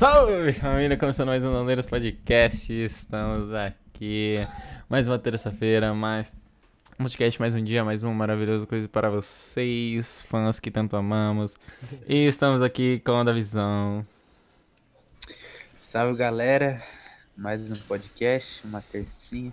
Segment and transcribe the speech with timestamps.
[0.00, 2.72] Salve família, começando mais um Landeiros Podcast.
[2.72, 4.38] Estamos aqui
[4.88, 6.34] mais uma terça-feira, mais
[6.98, 11.54] um podcast, mais um dia, mais uma maravilhosa coisa para vocês, fãs que tanto amamos.
[12.08, 14.06] E estamos aqui com a da Visão.
[15.92, 16.82] Salve galera,
[17.36, 19.52] mais um podcast, uma tercinha.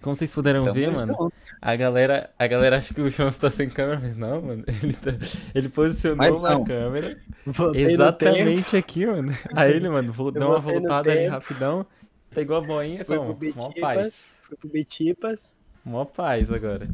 [0.00, 1.30] Como vocês puderam Tamo ver, mano,
[1.60, 4.64] a galera, a galera acha que o João está sem câmera, mas não, mano.
[4.82, 5.12] Ele, tá-
[5.54, 9.32] ele posicionou uma câmera Voltei exatamente aqui, mano.
[9.54, 11.84] Aí ele, mano, vou Eu dar uma voltada ali rapidão,
[12.30, 13.38] pegou a boinha, Fui como?
[13.54, 14.32] Mó paz.
[14.42, 15.58] fui pro Bitipas.
[15.84, 16.88] Mó paz agora.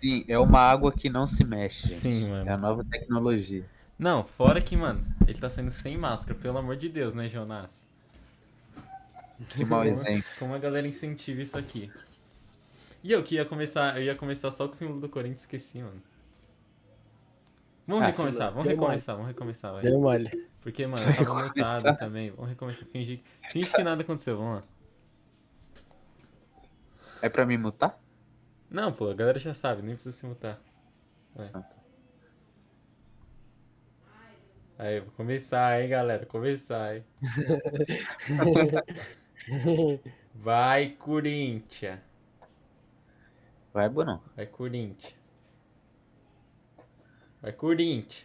[0.00, 1.88] Sim, é uma água que não se mexe.
[1.88, 2.58] Sim, É a mano.
[2.58, 3.64] nova tecnologia.
[3.98, 7.86] Não, fora que, mano, ele tá saindo sem máscara, pelo amor de Deus, né, Jonas?
[9.48, 10.24] Que mau exemplo.
[10.38, 11.90] Como a galera incentiva isso aqui.
[13.04, 15.82] E eu que ia começar, eu ia começar só com o símbolo do Corinthians, esqueci,
[15.82, 16.02] mano.
[17.86, 19.82] Vamos Ah, recomeçar, vamos recomeçar, vamos recomeçar, vai.
[19.82, 20.48] Deu mole.
[20.62, 22.30] Porque, mano, eu tava multado também.
[22.30, 23.20] Vamos recomeçar, fingir,
[23.52, 24.62] finge que nada aconteceu, vamos lá.
[27.20, 28.00] É pra me mutar?
[28.70, 30.58] Não, pô, a galera já sabe, nem precisa se mutar.
[31.34, 31.50] Vai.
[31.52, 31.76] Ah, tá.
[34.78, 37.04] Aí, vou começar, hein, galera, começar, hein.
[40.34, 42.00] Vai, Corinthians.
[43.74, 44.20] Vai, Bonão.
[44.36, 45.12] Vai, Corinthians.
[47.42, 48.24] Vai, Corinthians.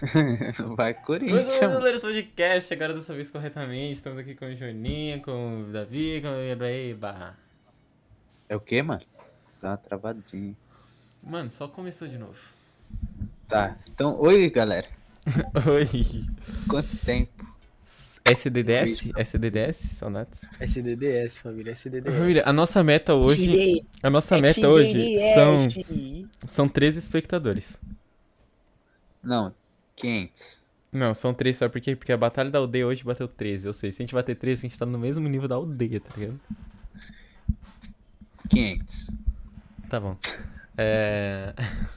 [0.76, 1.46] Vai, Corinthians.
[1.60, 3.92] vamos ler esse podcast, agora dessa vez corretamente.
[3.92, 7.36] Estamos aqui com o Joninha, com o Davi, com o Eba.
[8.48, 9.02] É o que, mano?
[9.60, 10.56] Dá uma travadinha.
[11.22, 12.40] Mano, só começou de novo.
[13.46, 14.88] Tá, então, oi, galera.
[15.68, 16.24] Oi.
[16.66, 17.35] Quanto tempo?
[18.26, 19.10] SDDS?
[19.16, 19.76] SDDS?
[19.76, 20.44] Saudades.
[20.60, 22.16] SDDS, família, SDDS.
[22.16, 23.82] Família, a nossa meta hoje.
[24.02, 25.58] A nossa meta hoje são,
[26.46, 27.80] são 13 espectadores.
[29.22, 29.54] Não,
[29.96, 30.56] 500.
[30.92, 31.94] Não, são 3, sabe por quê?
[31.94, 33.68] Porque a Batalha da Aldeia hoje bateu 13.
[33.68, 36.00] Ou seja, se a gente bater 13, a gente tá no mesmo nível da aldeia,
[36.00, 36.40] tá ligado?
[38.48, 38.86] 500.
[39.88, 40.16] Tá bom.
[40.78, 41.54] É...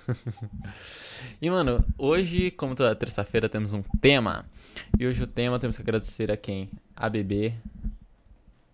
[1.42, 4.46] e, mano, hoje, como toda terça-feira, temos um tema.
[4.98, 6.70] E hoje o tema temos que agradecer a quem?
[6.96, 7.54] A bebê.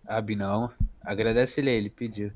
[0.06, 0.70] Abi não.
[1.02, 2.30] Agradece ele aí, ele pediu.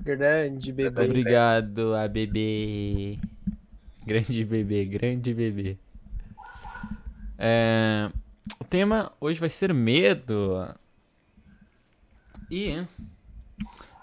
[0.00, 1.04] Grande bebê.
[1.04, 3.18] Obrigado, a bebê.
[4.06, 5.76] Grande bebê, grande bebê.
[7.36, 8.10] É,
[8.60, 10.66] O tema hoje vai ser medo.
[12.50, 12.84] E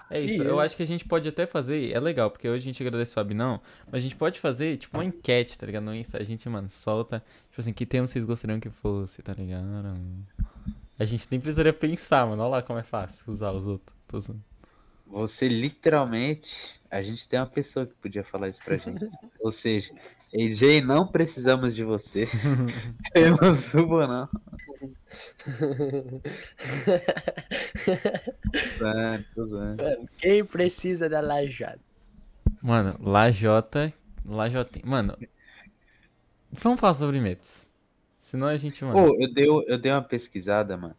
[0.09, 0.43] é isso.
[0.43, 0.66] Eu é.
[0.66, 1.91] acho que a gente pode até fazer.
[1.91, 3.61] É legal, porque hoje a gente agradece o Abinão.
[3.85, 5.83] Mas a gente pode fazer, tipo, uma enquete, tá ligado?
[5.83, 6.19] No Insta.
[6.19, 7.23] A gente, mano, solta.
[7.49, 9.97] Tipo assim, que tema vocês gostariam que fosse, tá ligado?
[10.97, 12.41] A gente nem precisaria pensar, mano.
[12.41, 13.95] Olha lá como é fácil usar os outros.
[15.07, 16.75] Você literalmente.
[16.89, 19.09] A gente tem uma pessoa que podia falar isso pra gente.
[19.41, 19.91] Ou seja,
[20.34, 22.28] AJ, não precisamos de você.
[23.13, 24.30] Temos o Bonão.
[28.80, 31.80] Mano, quem precisa da lajada?
[32.62, 33.94] Mano, Lajota.
[34.25, 34.80] Lajota.
[34.84, 35.18] Mano.
[36.52, 37.68] Vamos falar sobre medos.
[38.18, 38.97] Senão a gente, mano.
[38.97, 40.96] Pô, eu dei, eu dei uma pesquisada, mano.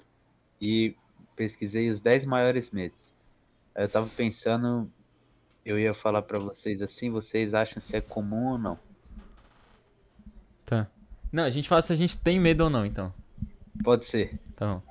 [0.60, 0.94] E
[1.34, 2.98] pesquisei os 10 maiores medos.
[3.74, 4.90] Aí eu tava pensando,
[5.64, 8.85] eu ia falar pra vocês assim, vocês acham se é comum ou não?
[10.66, 10.88] Tá.
[11.32, 13.14] Não, a gente fala se a gente tem medo ou não, então.
[13.82, 14.82] Pode ser, bom.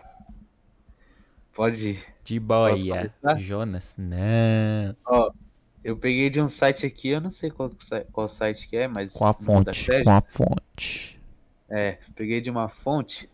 [1.53, 2.15] pode ir.
[2.23, 3.13] De boia.
[3.37, 4.95] Jonas, não.
[5.05, 5.31] Ó,
[5.83, 7.71] eu peguei de um site aqui, eu não sei qual,
[8.11, 9.11] qual site que é, mas.
[9.11, 10.03] Com a fonte.
[10.03, 11.19] Com a fonte.
[11.69, 13.29] É, peguei de uma fonte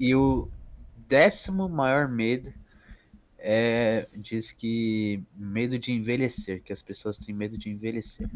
[0.00, 0.48] e o
[1.08, 2.52] décimo maior medo
[3.38, 4.08] é.
[4.16, 8.28] Diz que medo de envelhecer, que as pessoas têm medo de envelhecer.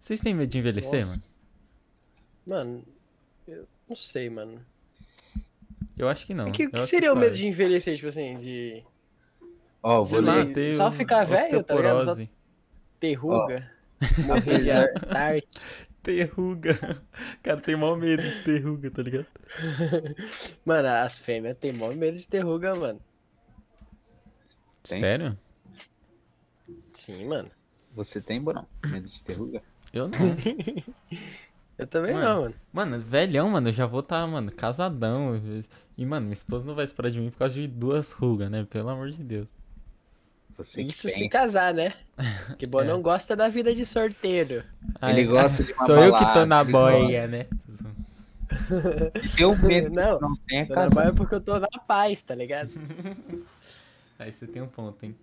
[0.00, 1.20] Vocês têm medo de envelhecer, Nossa.
[1.20, 1.33] Mano,
[3.46, 4.52] eu não sei, mano.
[4.52, 4.66] mano?
[5.96, 6.48] Eu acho que não.
[6.48, 8.82] O que, que seria o medo de envelhecer, tipo assim, de
[9.82, 12.04] Ó, Sei vou lá, ter Só ficar velho, tá ligado?
[12.04, 12.16] Só-
[12.98, 13.70] terruga?
[14.26, 15.48] Morrer de atarque.
[16.02, 17.02] Terruga.
[17.42, 19.26] Cara, tem maior medo de terruga, tá ligado?
[20.64, 23.00] Mano, as fêmeas têm maior medo de terruga, mano.
[24.82, 25.00] Tem?
[25.00, 25.38] Sério?
[26.92, 27.50] Sim, mano.
[27.94, 28.66] Você tem, Bonão?
[28.86, 29.62] Medo de terruga?
[29.92, 30.18] Eu não.
[31.76, 32.28] Eu também Mano.
[32.28, 32.54] não, mano.
[32.72, 35.40] Mano, velhão, mano, eu já vou tá, mano, casadão.
[35.96, 38.64] E, mano, minha esposa não vai esperar de mim por causa de duas rugas, né?
[38.68, 39.48] Pelo amor de Deus.
[40.56, 41.94] Você Isso se casar, né?
[42.58, 42.84] Que bom É.
[42.84, 44.64] não gosta da vida de sorteiro.
[45.02, 47.46] Ele Ai, gosta de uma Sou eu que tô balada, na ele boia, né?
[49.36, 52.70] Eu medo Não, não tenha Tô na baia porque eu tô na paz, tá ligado?
[54.18, 55.14] Aí você tem um ponto, hein?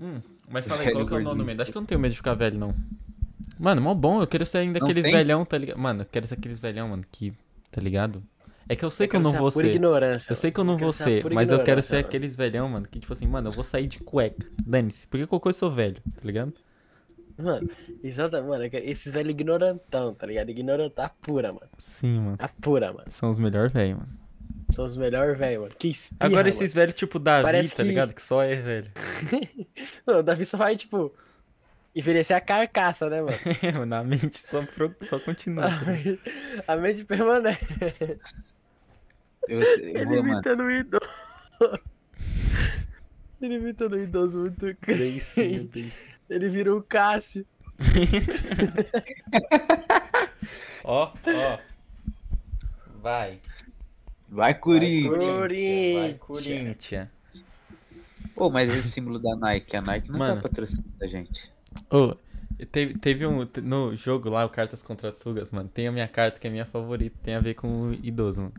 [0.00, 1.62] Hum, mas fala aí, qual que é o nome do medo?
[1.62, 2.74] Acho que eu não tenho medo de ficar velho, não.
[3.58, 5.12] Mano, mó bom, eu quero ser ainda Não aqueles tem?
[5.12, 5.78] velhão, tá ligado?
[5.78, 7.32] Mano, eu quero ser aqueles velhão, mano, que,
[7.70, 8.22] tá ligado?
[8.68, 9.66] É que eu sei Eu que eu não ser a vou ser.
[9.66, 10.30] ignorância.
[10.32, 12.06] Eu sei que eu não quero vou ser a mas eu quero ser mano.
[12.06, 14.46] aqueles velhão, mano, que tipo assim, mano, eu vou sair de cueca.
[14.64, 15.06] Dane-se.
[15.08, 16.52] Porque qualquer coisa eu sou velho, tá ligado?
[17.36, 17.68] Mano,
[18.04, 18.64] exatamente, mano.
[18.64, 20.50] eu quero- Esses velhos ignorantão, tá ligado?
[20.50, 21.66] Ignorantá pura, mano.
[21.76, 22.36] Sim, mano.
[22.38, 23.04] A pura, mano.
[23.08, 24.10] São os melhores velhos, mano.
[24.70, 25.74] São os melhores velhos, mano.
[25.78, 28.14] Que espirra, Agora esses velhos tipo Davi, Parece tá que- ligado?
[28.14, 28.90] Que só é velho.
[30.06, 31.12] Não, o Davi só vai, tipo,
[31.94, 33.36] envelhecer a carcaça, né, mano?
[33.62, 35.68] É, mano, a mente só, pro- só continua.
[35.68, 36.20] tá A mente-
[36.68, 38.18] A mente permanece.
[39.48, 41.08] Eu, eu Ele vou, imitando o idoso.
[43.40, 45.68] Ele imitando o idoso muito crente.
[46.30, 47.44] Ele virou o Cássio.
[50.84, 51.58] Ó, ó.
[53.00, 53.40] Vai.
[54.28, 55.16] Vai, Corinthians.
[55.16, 56.02] Corinthians.
[56.02, 57.08] Vai, Corinthians.
[58.34, 60.36] Pô, mas esse símbolo da Nike, a Nike não Mano.
[60.40, 61.51] tá patrocinando a gente.
[61.90, 62.14] Ô,
[62.66, 63.46] teve, teve um.
[63.62, 66.52] No jogo lá, o Cartas contra Tugas, mano, tem a minha carta que é a
[66.52, 68.54] minha favorita, tem a ver com o idoso, mano.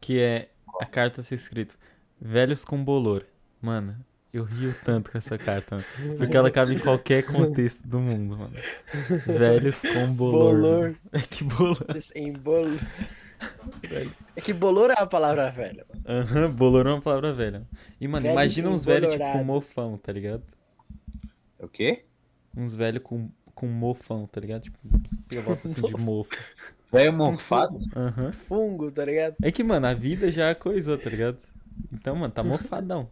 [0.00, 0.48] Que é
[0.80, 1.76] a carta ser escrito
[2.20, 3.24] Velhos com Bolor.
[3.60, 3.96] Mano,
[4.32, 6.16] eu rio tanto com essa carta, mano.
[6.16, 8.54] Porque ela cabe em qualquer contexto do mundo, mano.
[9.26, 10.60] Velhos com bolor.
[10.60, 10.94] Bolor.
[11.12, 11.86] É que bolor.
[12.14, 12.78] Em bolo.
[14.36, 15.86] É que bolor é a palavra velha.
[15.88, 16.02] mano.
[16.06, 17.62] Aham, bolor é uma palavra velha.
[18.00, 20.42] E, mano, Velhos imagina uns velhos tipo mofão, tá ligado?
[21.58, 22.04] É o quê?
[22.56, 24.62] Uns velhos com, com mofão, tá ligado?
[24.62, 24.78] Tipo,
[25.28, 26.30] pelota assim de mofo.
[26.92, 27.80] Velho mofado?
[27.94, 28.32] Aham.
[28.32, 29.36] Fungo, tá ligado?
[29.42, 31.38] É que, mano, a vida já coisou, tá ligado?
[31.92, 33.10] Então, mano, tá mofadão.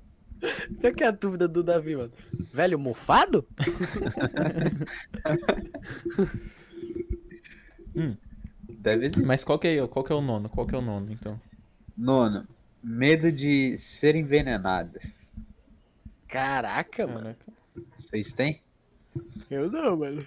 [0.81, 2.13] Qual que é a dúvida do Davi, mano?
[2.53, 3.47] Velho mofado?
[8.69, 9.25] Deve ser.
[9.25, 10.49] Mas qual que é, qual que é o nono?
[10.49, 11.41] Qual que é o nono, então?
[11.97, 12.47] Nono,
[12.83, 14.99] medo de ser envenenado.
[16.27, 17.21] Caraca, mano.
[17.21, 17.53] Caraca.
[18.01, 18.61] Vocês têm?
[19.51, 20.25] Eu não, mano.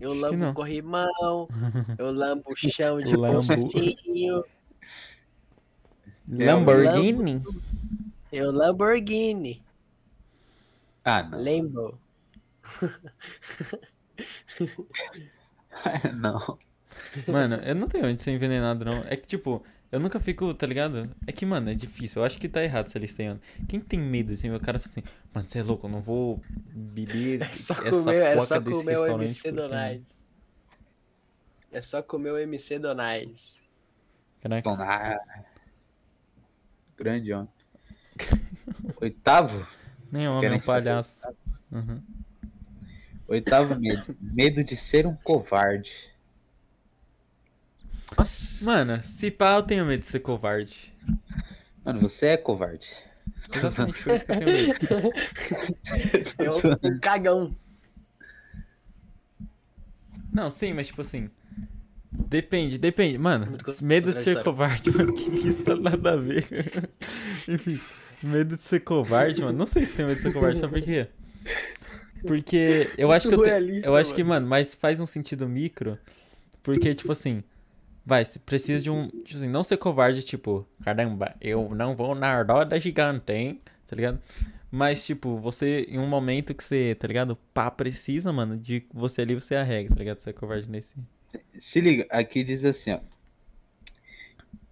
[0.00, 1.48] Eu Acho lambo corrimão,
[1.98, 3.46] eu lambo o chão de Lambo.
[3.46, 4.44] postinho,
[6.28, 7.42] Lamborghini?
[8.32, 9.62] eu Lamborghini,
[11.04, 11.38] Ah, não.
[11.38, 11.98] Lambo.
[16.14, 16.58] não.
[17.26, 18.98] Mano, eu não tenho onde ser envenenado, não.
[19.06, 21.10] É que, tipo, eu nunca fico, tá ligado?
[21.26, 22.20] É que, mano, é difícil.
[22.20, 23.28] Eu acho que tá errado se eles têm.
[23.28, 23.40] mano.
[23.68, 25.02] Quem tem medo, assim, o cara fala assim,
[25.34, 26.42] mano, você é louco, eu não vou
[26.74, 29.06] beber É só essa comer, é só desse comer o.
[29.22, 30.18] MC porque- Donais.
[31.70, 33.60] É só comer o MC Donais.
[34.40, 35.44] Caraca, ah,
[36.96, 37.48] grande homem.
[39.00, 39.66] Oitavo?
[40.10, 41.28] nem homem, um palhaço.
[41.70, 42.02] Uhum.
[43.26, 44.16] Oitavo medo.
[44.20, 45.90] Medo de ser um covarde.
[48.16, 48.64] Nossa.
[48.64, 50.92] Mano, se pá, eu tenho medo de ser covarde.
[51.84, 52.86] Mano, você é covarde.
[53.54, 55.12] Exatamente por isso que eu tenho medo.
[56.38, 57.56] é um, um cagão.
[60.32, 61.30] Não, sim, mas tipo assim.
[62.10, 63.18] Depende, depende.
[63.18, 66.46] Mano, medo de ser covarde, mano, que isso tá nada a ver.
[67.48, 67.80] Enfim,
[68.22, 69.56] medo de ser covarde, mano.
[69.56, 71.06] Não sei se tem medo de ser covarde, sabe por quê?
[72.26, 75.48] Porque eu acho que eu, te- realista, eu acho que, mano, mas faz um sentido
[75.48, 75.98] micro.
[76.62, 77.42] Porque, tipo assim,
[78.08, 79.08] vai, você precisa de um.
[79.08, 83.60] Tipo assim, não ser covarde, tipo, caramba, eu não vou na roda gigante, hein?
[83.86, 84.18] Tá ligado?
[84.70, 87.36] Mas, tipo, você, em um momento que você, tá ligado?
[87.52, 90.20] Pá, precisa, mano, de você ali, você arrega, tá ligado?
[90.20, 90.94] Você é covarde nesse.
[91.60, 93.00] Se liga, aqui diz assim, ó.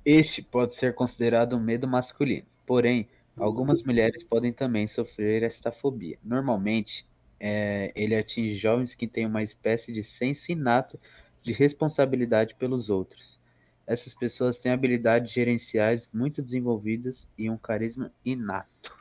[0.04, 2.46] Este pode ser considerado um medo masculino.
[2.66, 6.18] Porém, algumas mulheres podem também sofrer esta fobia.
[6.24, 7.04] Normalmente,
[7.38, 10.98] é, ele atinge jovens que têm uma espécie de senso inato
[11.46, 13.38] de responsabilidade pelos outros.
[13.86, 18.92] Essas pessoas têm habilidades gerenciais muito desenvolvidas e um carisma inato.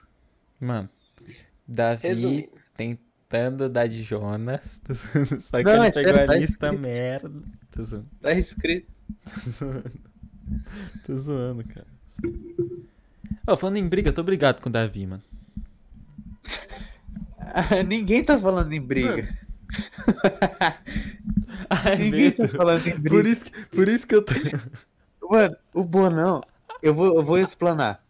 [0.62, 0.88] Mano,
[1.68, 2.50] Davi Resumindo.
[2.78, 4.80] tentando dar de Jonas.
[5.42, 6.82] Só que Não, ele é pegou sério, a tá lista escrito.
[6.82, 7.32] merda.
[7.72, 8.88] Tô zoando, Tá escrito.
[9.24, 9.92] tô zoando.
[11.04, 11.88] Tô zoando, cara.
[13.48, 15.24] Ó, falando em briga, eu tô brigado com o Davi, mano.
[17.88, 19.36] Ninguém tá falando em briga.
[21.84, 23.10] Ai, Ninguém tá falando em briga.
[23.10, 24.34] Por isso, que- por isso que eu tô.
[25.29, 26.44] Mano, o Bonão,
[26.82, 28.03] eu vou, eu vou explanar.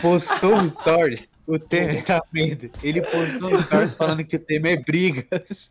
[0.00, 2.70] Postou um story, o tema era medo.
[2.82, 5.68] Ele postou um story falando que o tema é brigas.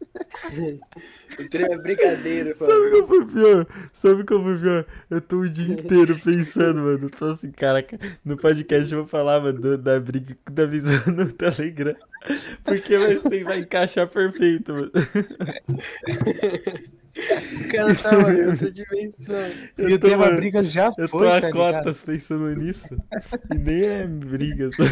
[1.40, 2.92] O trem é brincadeira, Sabe o mano.
[3.02, 3.68] que foi pior?
[3.94, 4.86] Sabe o que foi pior?
[5.10, 7.10] Eu tô o dia inteiro pensando, mano.
[7.16, 10.82] Só assim, caraca, no podcast eu vou falar, mano, da briga com o Davi
[11.12, 11.96] no Telegram.
[12.64, 14.92] Porque vai, ser, vai encaixar perfeito, mano.
[17.14, 19.36] O cara tava em outra dimensão.
[19.78, 21.54] E o Eu tô, tema mano, brigas já eu tô foi, a tá ligado?
[21.54, 22.88] cotas pensando nisso.
[23.54, 24.84] E nem é briga, só.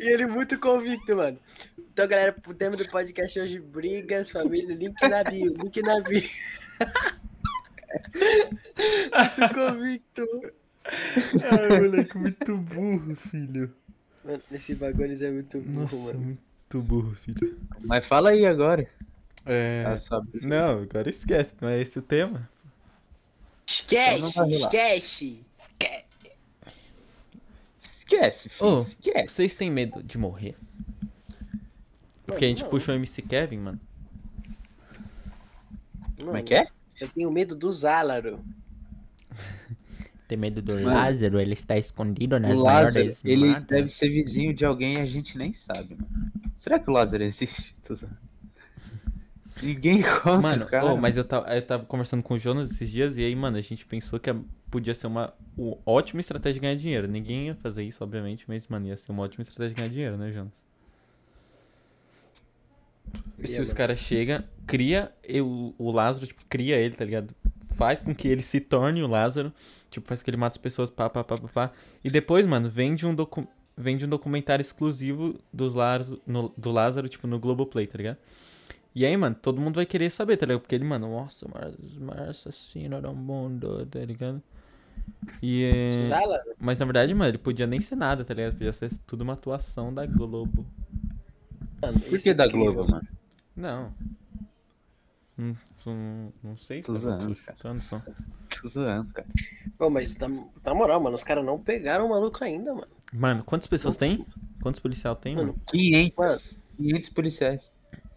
[0.00, 1.38] E ele muito convicto, mano.
[1.92, 6.28] Então, galera, o tema do podcast hoje, brigas, família, link na bio, link na bio.
[9.54, 10.26] Convicto.
[11.42, 13.72] Ai, moleque, muito burro, filho.
[14.24, 16.24] Mano, esse bagulho é muito burro, Nossa, mano.
[16.24, 17.58] muito burro, filho.
[17.80, 18.88] Mas fala aí agora.
[19.46, 19.84] É.
[20.42, 22.48] Não, agora esquece, não é esse o tema.
[23.92, 24.48] Então Esquece, rolar.
[24.50, 25.44] esquece.
[27.98, 28.68] Esquece, filho.
[28.68, 29.34] Ô, Esquece.
[29.34, 30.56] Vocês têm medo de morrer?
[32.26, 32.70] Porque a gente não.
[32.70, 33.80] puxou o MC Kevin, mano.
[36.16, 36.66] Como é que é?
[37.00, 38.42] Eu tenho medo do Zálaro.
[40.26, 40.86] Tem medo do Mano.
[40.86, 41.38] Lázaro?
[41.38, 43.66] Ele está escondido nas o Lázaro, maiores ele matas.
[43.66, 46.32] deve ser vizinho de alguém e a gente nem sabe, mano.
[46.60, 47.74] Será que o Lázaro existe?
[49.62, 50.84] Ninguém conta, Mano, cara.
[50.86, 53.56] ô, mas eu tava, eu tava conversando com o Jonas esses dias e aí, mano,
[53.56, 54.34] a gente pensou que
[54.70, 57.06] podia ser uma o- ótima estratégia de ganhar dinheiro.
[57.08, 60.16] Ninguém ia fazer isso, obviamente, mas, mano, ia ser uma ótima estratégia de ganhar dinheiro,
[60.16, 60.52] né, Jonas?
[63.38, 67.34] E se os caras chegam, cria eu, o Lázaro, tipo, cria ele, tá ligado?
[67.74, 69.52] Faz com que ele se torne o Lázaro,
[69.90, 71.72] tipo, faz com que ele mate as pessoas, pá, pá, pá, pá, pá.
[72.02, 73.46] E depois, mano, vende um, docu
[73.76, 78.18] vende um documentário exclusivo dos Lázaro, no- do Lázaro, tipo, no Globoplay, tá ligado?
[78.94, 80.60] E aí, mano, todo mundo vai querer saber, tá ligado?
[80.62, 84.40] Porque ele, mano, nossa, o maior, maior assassino do mundo, tá ligado?
[85.42, 85.90] E, é...
[86.58, 88.52] Mas na verdade, mano, ele podia nem ser nada, tá ligado?
[88.54, 90.66] Podia ser tudo uma atuação da Globo.
[91.82, 92.46] Mano, Por que é da.
[92.48, 93.06] Globo, mano?
[93.56, 93.92] Não.
[95.36, 97.58] Não, não, não sei, Tô cara, zoando, tô cara.
[97.58, 98.02] chutando só.
[98.62, 99.28] Tô zoando, cara.
[99.76, 102.88] Pô, mas na, na moral, mano, os caras não pegaram o maluco ainda, mano.
[103.12, 104.24] Mano, quantas pessoas tem?
[104.62, 105.54] Quantos policial tem, mano?
[105.54, 106.16] Mano, 500.
[106.16, 106.40] Mano.
[106.76, 107.73] 500 policiais.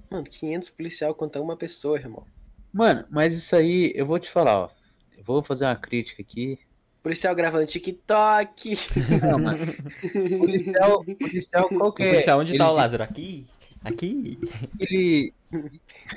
[0.10, 2.26] Mano 500 policial contra uma pessoa, irmão.
[2.74, 4.70] Mano, mas isso aí, eu vou te falar, ó.
[5.18, 6.60] Eu vou fazer uma crítica aqui.
[7.02, 8.78] Policial gravando TikTok.
[9.22, 9.74] Não, mano.
[10.38, 12.10] Policial, policial qual que é?
[12.10, 13.04] policial, onde Ele tá o Lázaro?
[13.04, 13.48] Aqui?
[13.84, 14.38] Aqui?
[14.80, 15.34] Ele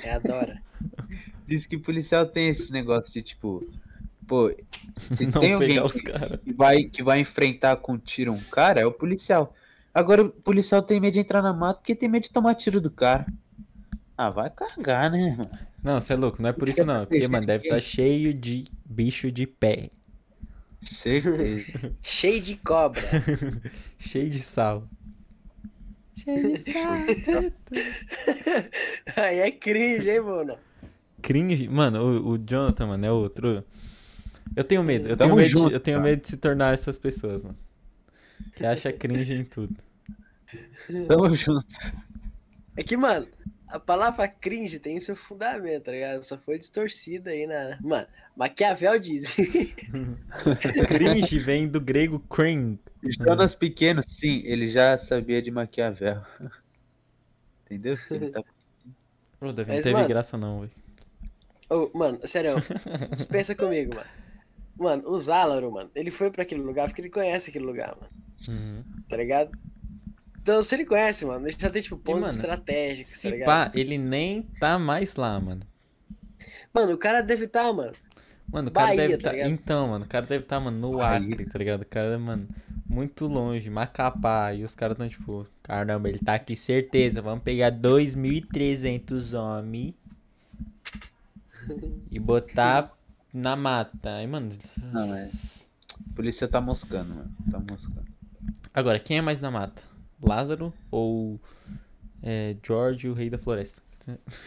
[0.03, 0.61] É, adora.
[1.47, 3.65] diz que policial tem esse negócio de tipo,
[4.27, 4.49] pô,
[5.15, 5.79] se Não tem alguém
[6.43, 9.55] que vai, que vai enfrentar com tiro um cara, é o policial.
[9.93, 12.79] Agora o policial tem medo de entrar na mata porque tem medo de tomar tiro
[12.81, 13.25] do cara.
[14.21, 15.49] Ah, vai cagar, né, mano?
[15.83, 17.01] Não, você é louco, não é por isso não.
[17.01, 19.89] é Porque, mano, deve estar cheio de bicho de pé.
[20.83, 21.91] Certeza.
[22.03, 23.01] Cheio de cobra.
[23.97, 24.87] cheio de sal.
[26.15, 26.97] Cheio de sal.
[29.17, 30.55] Aí é cringe, hein, mano?
[31.19, 31.67] Cringe.
[31.67, 33.65] Mano, o, o Jonathan, mano, é outro.
[34.55, 35.09] Eu tenho medo.
[35.09, 37.57] Eu Tamo tenho medo, de, junto, eu tenho medo de se tornar essas pessoas, mano.
[38.55, 39.75] Que acha cringe em tudo.
[41.07, 41.65] Tamo junto.
[42.75, 43.27] É que, mano,
[43.71, 46.23] a palavra cringe tem seu fundamento, tá ligado?
[46.23, 47.77] Só foi distorcida aí na.
[47.81, 49.35] Mano, Maquiavel diz.
[50.87, 52.77] Cringe vem do grego cring.
[53.19, 56.21] Jonas Pequeno, sim, ele já sabia de Maquiavel.
[57.65, 57.97] Entendeu?
[58.09, 58.43] Ele tá-
[59.39, 60.71] Ô, Davi, não Mas, teve mano- graça não, velho.
[61.69, 62.55] Ô, mano, sério,
[63.31, 64.07] pensa comigo, mano.
[64.77, 68.11] Mano, o Zálaro, mano, ele foi pra aquele lugar porque ele conhece aquele lugar, mano.
[68.47, 68.83] Uhum.
[69.09, 69.51] Tá ligado?
[70.41, 73.45] Então, se ele conhece, mano, ele já tem, tipo, pontos mano, estratégicos, tá Se ligado?
[73.45, 75.61] pá, ele nem tá mais lá, mano.
[76.73, 77.93] Mano, o cara deve estar, mano.
[78.51, 79.35] Mano, o cara Bahia, deve tá tá.
[79.35, 79.51] ligado?
[79.51, 81.33] Então, mano, o cara deve tá, mano, no Bahia.
[81.33, 81.81] Acre, tá ligado?
[81.81, 82.47] O cara, mano,
[82.87, 84.53] muito longe, Macapá.
[84.53, 87.21] E os caras tão tipo, caramba, ele tá aqui, certeza.
[87.21, 89.93] Vamos pegar 2.300 homens
[92.09, 92.91] e botar
[93.33, 94.15] na mata.
[94.15, 94.51] Aí, mano.
[94.91, 95.29] Não, é.
[95.29, 97.31] A polícia tá moscando, mano.
[97.49, 98.05] Tá moscando.
[98.73, 99.90] Agora, quem é mais na mata?
[100.21, 101.39] Lázaro ou
[102.21, 103.81] é, George, o rei da floresta?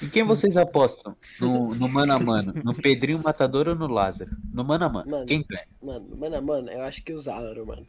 [0.02, 1.16] E quem vocês apostam?
[1.40, 2.52] No, no mano a mano?
[2.64, 4.30] No Pedrinho Matador ou no Lázaro?
[4.52, 5.10] No mano a mano.
[5.10, 5.26] Mano.
[5.26, 5.64] Quem é?
[5.84, 7.86] Mano, mano, mano, eu acho que o Zálaro, mano.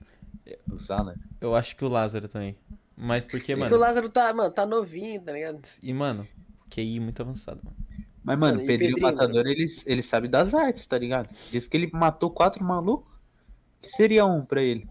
[0.71, 1.15] O Zala?
[1.41, 2.55] Eu acho que o Lázaro também.
[2.95, 3.77] Mas porque, Porque o mano.
[3.77, 5.59] Lázaro tá, mano, tá novinho, tá ligado?
[5.81, 6.27] E, mano,
[6.69, 7.75] QI muito avançado, mano.
[8.23, 11.29] Mas, mano, Mano, Pedrinho, Pedrinho, Matador, ele, ele sabe das artes, tá ligado?
[11.51, 13.11] Diz que ele matou quatro malucos.
[13.81, 14.87] que seria um pra ele?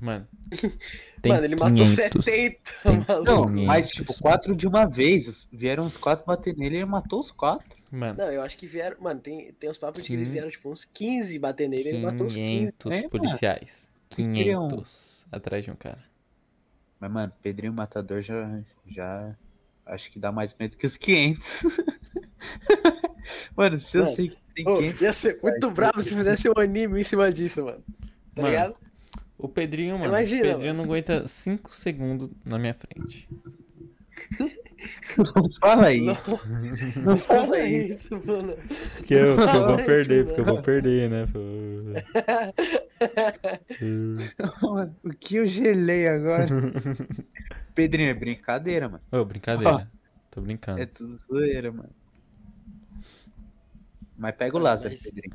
[0.00, 0.26] Mano.
[1.26, 3.30] mano, ele matou 70, Tem- maluco.
[3.30, 3.64] Não, 500.
[3.66, 5.26] mas tipo, quatro de uma vez.
[5.52, 7.76] Vieram os quatro bater nele e ele matou os quatro.
[7.90, 8.96] Mano, Não, eu acho que vieram.
[9.00, 10.32] Mano, tem, tem uns papos de que eles Sim.
[10.32, 12.72] vieram, tipo, uns 15 bater nele, ele matou uns 15.
[12.72, 13.08] 500 É, mano.
[13.10, 13.88] policiais.
[14.12, 14.14] um?
[14.14, 16.04] 500 atrás de um cara.
[17.00, 19.34] Mas, mano, Pedrinho Matador já, já
[19.86, 21.46] acho que dá mais medo que os 500.
[23.56, 25.00] mano, se eu Mano, sei que tem Ô, 500.
[25.00, 27.82] ia ser muito bravo se fizesse um anime em cima disso, mano.
[28.34, 28.76] Tá Mano, ligado?
[29.38, 33.28] O Pedrinho, mano, Imagina, o Pedrinho não aguenta 5 segundos na minha frente.
[35.60, 36.00] Fala aí.
[36.00, 36.16] Não,
[37.02, 38.54] Não fala isso, mano.
[38.96, 40.26] Porque eu, porque eu vou isso, perder, não.
[40.26, 41.26] porque eu vou perder, né?
[44.62, 46.46] Mano, o que eu gelei agora?
[47.74, 49.02] Pedrinho, é brincadeira, mano.
[49.10, 49.90] Ô, brincadeira.
[50.30, 50.80] Tô brincando.
[50.80, 51.90] É tudo zoeira, mano.
[54.16, 55.34] Mas pega o Lázaro, Pedrinho.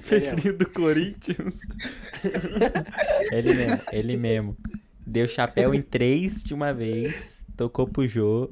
[0.00, 0.34] Sério.
[0.34, 1.60] Pedrinho do Corinthians.
[3.32, 4.56] ele mesmo, ele mesmo.
[5.06, 8.50] Deu chapéu em três de uma vez, tocou pro Jô,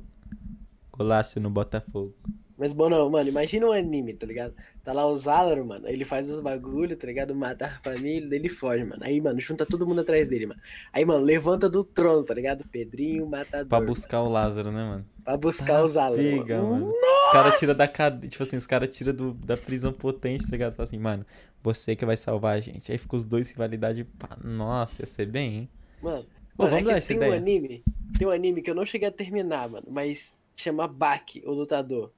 [0.92, 2.14] golaço no Botafogo.
[2.62, 4.54] Mas, bom, não, mano, imagina um anime, tá ligado?
[4.84, 7.34] Tá lá o Zalaro, mano, ele faz os bagulho, tá ligado?
[7.34, 9.02] Mata a família, daí ele foge, mano.
[9.02, 10.60] Aí, mano, junta todo mundo atrás dele, mano.
[10.92, 12.64] Aí, mano, levanta do trono, tá ligado?
[12.68, 13.66] Pedrinho, matador.
[13.66, 13.90] Pra mano.
[13.90, 15.04] buscar o Lázaro, né, mano?
[15.24, 16.22] Pra buscar o Zalaro.
[16.22, 16.86] Pega, mano.
[16.86, 16.92] mano.
[16.92, 20.74] Os caras tiram da cadeia, tipo assim, os caras tiram da prisão potente, tá ligado?
[20.76, 21.26] Fala assim, mano,
[21.60, 22.92] você que vai salvar a gente.
[22.92, 25.68] Aí fica os dois rivalidade, pá, nossa, ia ser bem, hein?
[26.00, 26.24] Mano,
[26.56, 27.32] Pô, mano, vamos é dar essa tem ideia.
[27.32, 27.82] um anime,
[28.16, 32.12] tem um anime que eu não cheguei a terminar, mano, mas chama Baki, o lutador.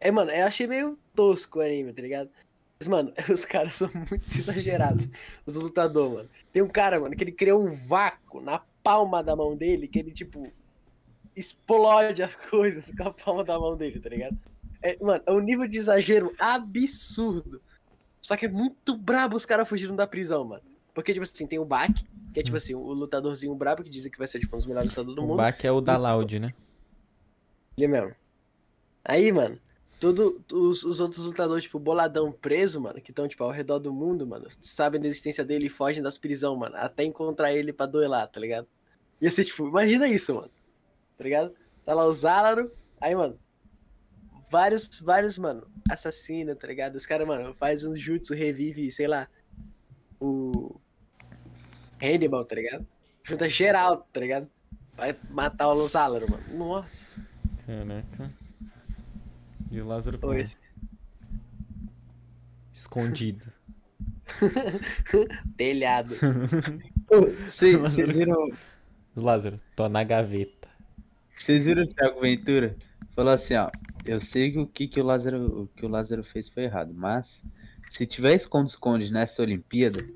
[0.00, 2.30] É, mano, eu achei meio tosco o anime, tá ligado?
[2.78, 5.06] Mas, mano, os caras são muito exagerados,
[5.44, 6.30] os lutadores, mano.
[6.52, 9.98] Tem um cara, mano, que ele criou um vácuo na palma da mão dele, que
[9.98, 10.50] ele, tipo,
[11.36, 14.36] explode as coisas com a palma da mão dele, tá ligado?
[14.82, 17.60] É, mano, é um nível de exagero absurdo.
[18.22, 20.62] Só que é muito brabo os caras fugindo da prisão, mano.
[20.94, 24.10] Porque, tipo assim, tem o Baki, que é tipo assim, o lutadorzinho brabo, que dizem
[24.10, 25.36] que vai ser tipo um dos melhores lutadores do O mundo.
[25.36, 26.54] Bak é o da Loud, né?
[27.76, 28.14] Ele mesmo.
[29.04, 29.58] Aí, mano,
[30.00, 33.92] todo, os, os outros lutadores, tipo, boladão preso, mano, que estão, tipo, ao redor do
[33.92, 37.84] mundo, mano, sabem da existência dele e fogem das prisão, mano, até encontrar ele pra
[37.84, 38.66] duelar, tá ligado?
[39.20, 40.50] Ia ser, tipo, imagina isso, mano.
[41.18, 41.54] Tá ligado?
[41.84, 43.38] Tá lá o Zálaro, aí, mano,
[44.50, 46.96] vários, vários, mano, assassinos, tá ligado?
[46.96, 49.28] Os caras, mano, faz um jutsu, revive, sei lá,
[50.18, 50.80] o
[52.02, 52.86] Hannibal, tá ligado?
[53.22, 54.50] Junta geral, tá ligado?
[54.94, 56.42] Vai matar o Zálaro, mano.
[56.56, 57.20] Nossa.
[57.66, 58.49] Caraca.
[59.70, 60.58] E o Lázaro esse-
[62.72, 63.46] escondido.
[65.56, 66.14] Telhado.
[67.46, 68.48] Vocês Lázaro- viram,
[69.16, 70.68] Lázaro, tô na gaveta.
[71.36, 72.76] vocês viram o Thiago Ventura?
[73.16, 73.68] Falou assim, ó.
[74.06, 76.94] Eu sei que o que, que o Lázaro, o que o Lázaro fez foi errado,
[76.94, 77.26] mas
[77.90, 80.06] se tiver esconde-esconde nessa Olimpíada,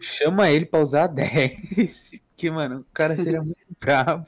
[0.00, 2.10] chama ele pra usar 10.
[2.30, 4.26] Porque, mano, o cara seria muito bravo.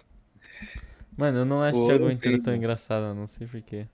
[1.17, 2.57] Mano, eu não acho o Pô, Thiago Ventura tão mano.
[2.57, 3.87] engraçado, eu não sei porquê.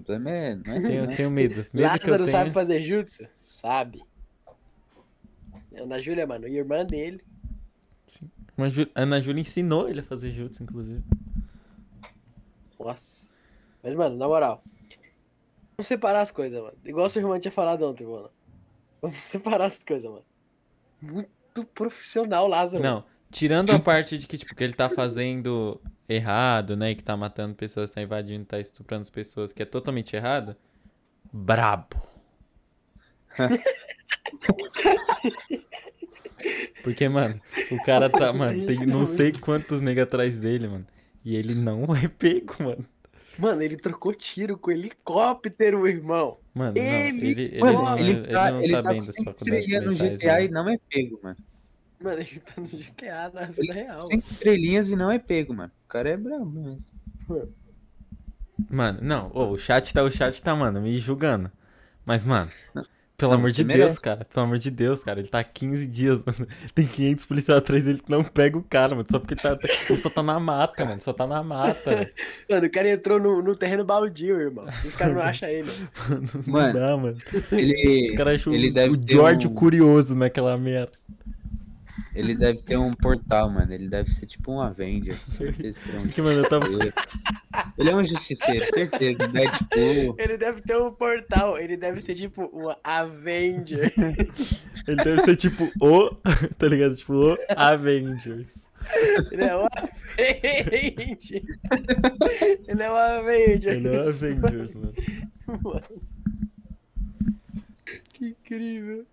[0.00, 0.54] Problema é.
[0.56, 1.16] Não é Tenho, né?
[1.16, 1.54] tenho medo.
[1.54, 2.26] Medo que eu Lázaro tenho.
[2.26, 3.26] sabe fazer jutsu?
[3.38, 4.02] Sabe.
[5.74, 7.22] Ana Júlia, mano, irmã dele.
[8.56, 11.02] Uma Ju- Ana Júlia ensinou ele a fazer jutsu, inclusive.
[12.78, 13.28] Nossa.
[13.82, 14.62] Mas, mano, na moral.
[15.76, 16.76] Vamos separar as coisas, mano.
[16.84, 18.30] Igual seu irmão tinha falado ontem, mano.
[19.00, 20.24] Vamos separar as coisas, mano.
[21.00, 22.82] Muito profissional, Lázaro.
[22.82, 25.80] Não, tirando a parte de que, tipo, que ele tá fazendo
[26.12, 26.94] errado, né?
[26.94, 30.56] Que tá matando pessoas, tá invadindo, tá estuprando as pessoas, que é totalmente errado.
[31.32, 31.96] Brabo.
[36.82, 40.86] Porque, mano, o cara tá, mano, tem não sei quantos nega atrás dele, mano.
[41.24, 42.84] E ele não é pego, mano.
[43.38, 46.38] Mano, ele trocou tiro com helicóptero, irmão.
[46.54, 48.88] Mano, não, Ele- ele, ele, Mano, não, é- ele ele tá, não ele tá tá
[48.90, 50.40] bem das faculdades estrelinhas no mentais, GTA não.
[50.44, 51.36] e não é pego, mano.
[52.00, 54.08] Mano, ele tá no GTA na vida real.
[54.10, 55.72] Cinco estrelinhas e não é pego, mano.
[55.92, 56.82] O cara é brabo, mesmo.
[58.70, 61.52] Mano, não, ô, o chat tá, o chat tá, mano, me julgando.
[62.06, 62.50] Mas, mano,
[63.18, 64.00] pelo Não, amor de Deus, merece.
[64.00, 66.48] cara, pelo amor de Deus, cara, ele tá há 15 dias, mano.
[66.74, 69.58] Tem 500 policiais atrás dele que não pega o cara, mano, só porque ele, tá,
[69.90, 72.12] ele só tá na mata, mano, só tá na mata, velho.
[72.48, 74.64] Mano, o cara entrou no, no terreno baldio, irmão.
[74.86, 75.70] Os caras não acham ele.
[76.46, 77.18] Não Mano, dá, mano.
[77.52, 80.92] Ele, Os caras acham ele o, deve o George um- curioso naquela merda.
[82.14, 83.72] Ele deve ter um portal, mano.
[83.72, 85.16] Ele deve ser tipo um Avenger.
[85.36, 86.66] Certeza que ele é um Porque, mano, eu tava.
[87.78, 89.28] Ele é um justiceiro, certeza.
[89.28, 90.16] Deadpool.
[90.18, 93.92] Ele deve ter um portal, ele deve ser tipo um Avenger.
[94.88, 96.10] Ele deve ser tipo o.
[96.58, 96.96] Tá ligado?
[96.96, 98.68] Tipo o Avengers.
[99.30, 99.68] Ele é um
[100.18, 101.42] Avenger.
[102.66, 103.72] Ele é um Avenger.
[103.74, 104.92] Ele é o Avengers, mano.
[105.46, 106.02] Mano.
[108.12, 109.06] Que incrível.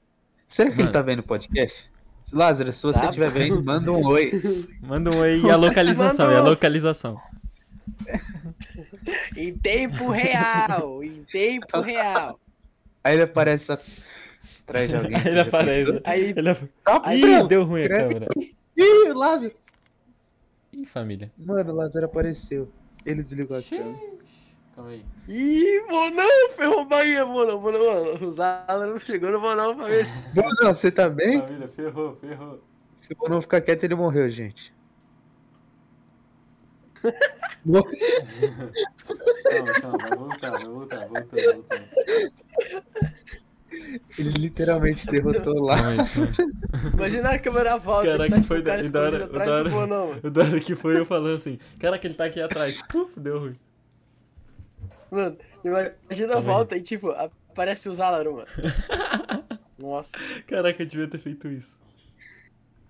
[0.50, 0.90] Será que Mano.
[0.90, 1.90] ele tá vendo o podcast?
[2.32, 4.32] Lázaro, se você Tá, estiver vendo, manda um oi.
[4.82, 7.20] Manda um aí e a localização, Manda e a localização.
[9.36, 11.04] Em tempo real.
[11.04, 12.40] Em tempo real.
[13.04, 15.16] Aí ele aparece atrás de alguém.
[15.18, 16.02] Aí ele aparece.
[16.04, 17.48] Aí, Ele Tá, Ih, pronto.
[17.48, 18.28] deu ruim a câmera.
[18.78, 19.54] Ih, o Lázaro.
[20.74, 21.32] Ih, família.
[21.38, 22.70] Mano, o Lázaro apareceu.
[23.06, 23.98] Ele desligou a câmera.
[24.80, 25.06] Calma aí.
[25.28, 28.28] Ih, Monão, ferrou Bahia, Monão, Monão, mano.
[28.30, 30.06] O Zala chegou no Monão pra ver.
[30.74, 31.42] Você tá bem?
[31.42, 32.64] Família, ferrou, ferrou.
[33.02, 34.74] Se o não ficar quieto, ele morreu, gente.
[37.02, 37.84] Calma,
[39.82, 41.86] calma, vai voltar, vai voltar, voltando, voltando.
[44.18, 45.78] Ele literalmente derrotou lá.
[46.94, 48.08] Imagina a câmera volta.
[48.08, 50.98] Caraca, tá, tipo, foi o cara da- da hora- da hora- da hora que foi
[51.00, 52.82] eu falando assim, caraca, ele tá aqui atrás.
[52.90, 53.56] Puf, deu ruim.
[55.12, 56.44] Mano, imagina a aí.
[56.44, 57.10] volta e, tipo,
[57.56, 58.48] parece o Zálaro, mano.
[59.78, 60.18] Nossa.
[60.46, 61.80] Caraca, eu devia ter feito isso.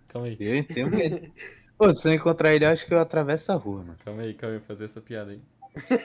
[0.08, 1.32] Calma aí, Eu tenho medo.
[1.78, 3.96] Pô, se eu encontrar ele, eu acho que eu atravesso a rua, mano.
[4.04, 5.42] calma aí, calma aí, fazer essa piada aí.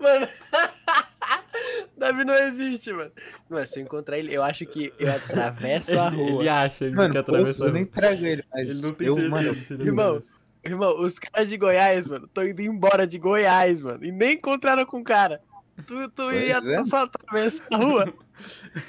[0.00, 0.28] Mano.
[1.96, 3.12] Davi não existe, mano.
[3.48, 6.40] Mano, se eu encontrar ele, eu acho que eu atravesso a rua.
[6.42, 7.92] Ele acha, ele Mano, quer pô, atravessar a eu nem rua.
[7.94, 9.48] trago ele, mas Ele não tem eu, certeza mano,
[9.86, 10.34] Irmão, atravessa.
[10.64, 14.04] Irmão, os caras de Goiás, mano, tô indo embora de Goiás, mano.
[14.04, 15.40] E nem encontraram com o cara.
[15.86, 16.84] Tu, tu Pois ia é.
[16.84, 18.14] só atravessar a rua.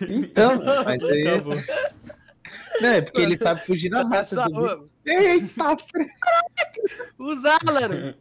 [0.07, 1.27] Então, mas aí...
[1.27, 1.55] Acabou.
[2.81, 4.89] Não, é porque ele sabe fugir na massa do.
[5.05, 5.77] Eita,
[7.17, 8.15] O Zálaro.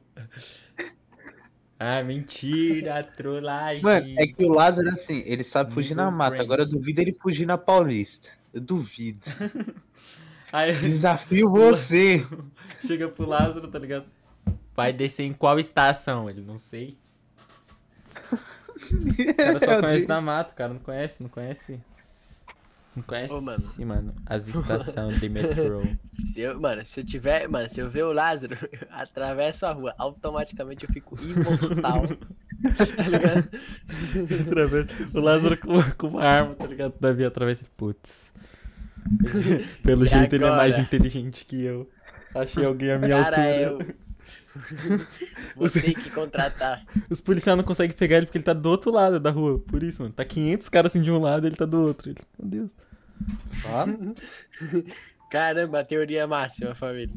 [1.79, 3.83] Ah, mentira, trollagem.
[3.83, 6.31] Mano, é que o Lázaro, assim, ele sabe fugir na Muito mata.
[6.31, 6.43] brand.
[6.45, 8.29] Agora eu duvido ele fugir na Paulista.
[8.53, 9.21] Eu duvido.
[10.55, 12.25] Aí Desafio você.
[12.81, 14.07] chega pro Lázaro, tá ligado?
[14.73, 16.31] Vai descer em qual estação?
[16.31, 16.97] Ele não sei.
[18.93, 21.81] O cara só conhece na mata, o cara não conhece, não conhece.
[22.95, 23.65] Não conhece, Ô, mano.
[23.85, 25.83] mano, as estações de metrô.
[26.15, 27.49] Se eu, mano, se eu tiver.
[27.49, 29.93] Mano, se eu ver o Lázaro, eu atravesso a rua.
[29.99, 32.05] Automaticamente eu fico imortal.
[32.97, 33.51] tá ligado?
[35.13, 36.95] O Lázaro com, com uma arma, tá ligado?
[37.01, 37.65] Davi atravessa.
[37.77, 38.33] Putz.
[39.83, 40.83] Pelo E jeito ele é mais agora?
[40.83, 41.89] inteligente que eu.
[42.35, 43.67] Achei alguém à minha Cara, é altura.
[43.67, 43.79] eu.
[45.57, 46.85] Vou ter que contratar.
[47.11, 49.59] Os policiais não conseguem pegar ele porque ele tá do outro lado da rua.
[49.61, 50.15] Por isso, mano.
[50.15, 52.11] Tá 500 caras assim de um lado e ele tá do outro.
[52.11, 52.71] Ele, meu Deus.
[55.29, 57.15] Caramba, a teoria máxima, família.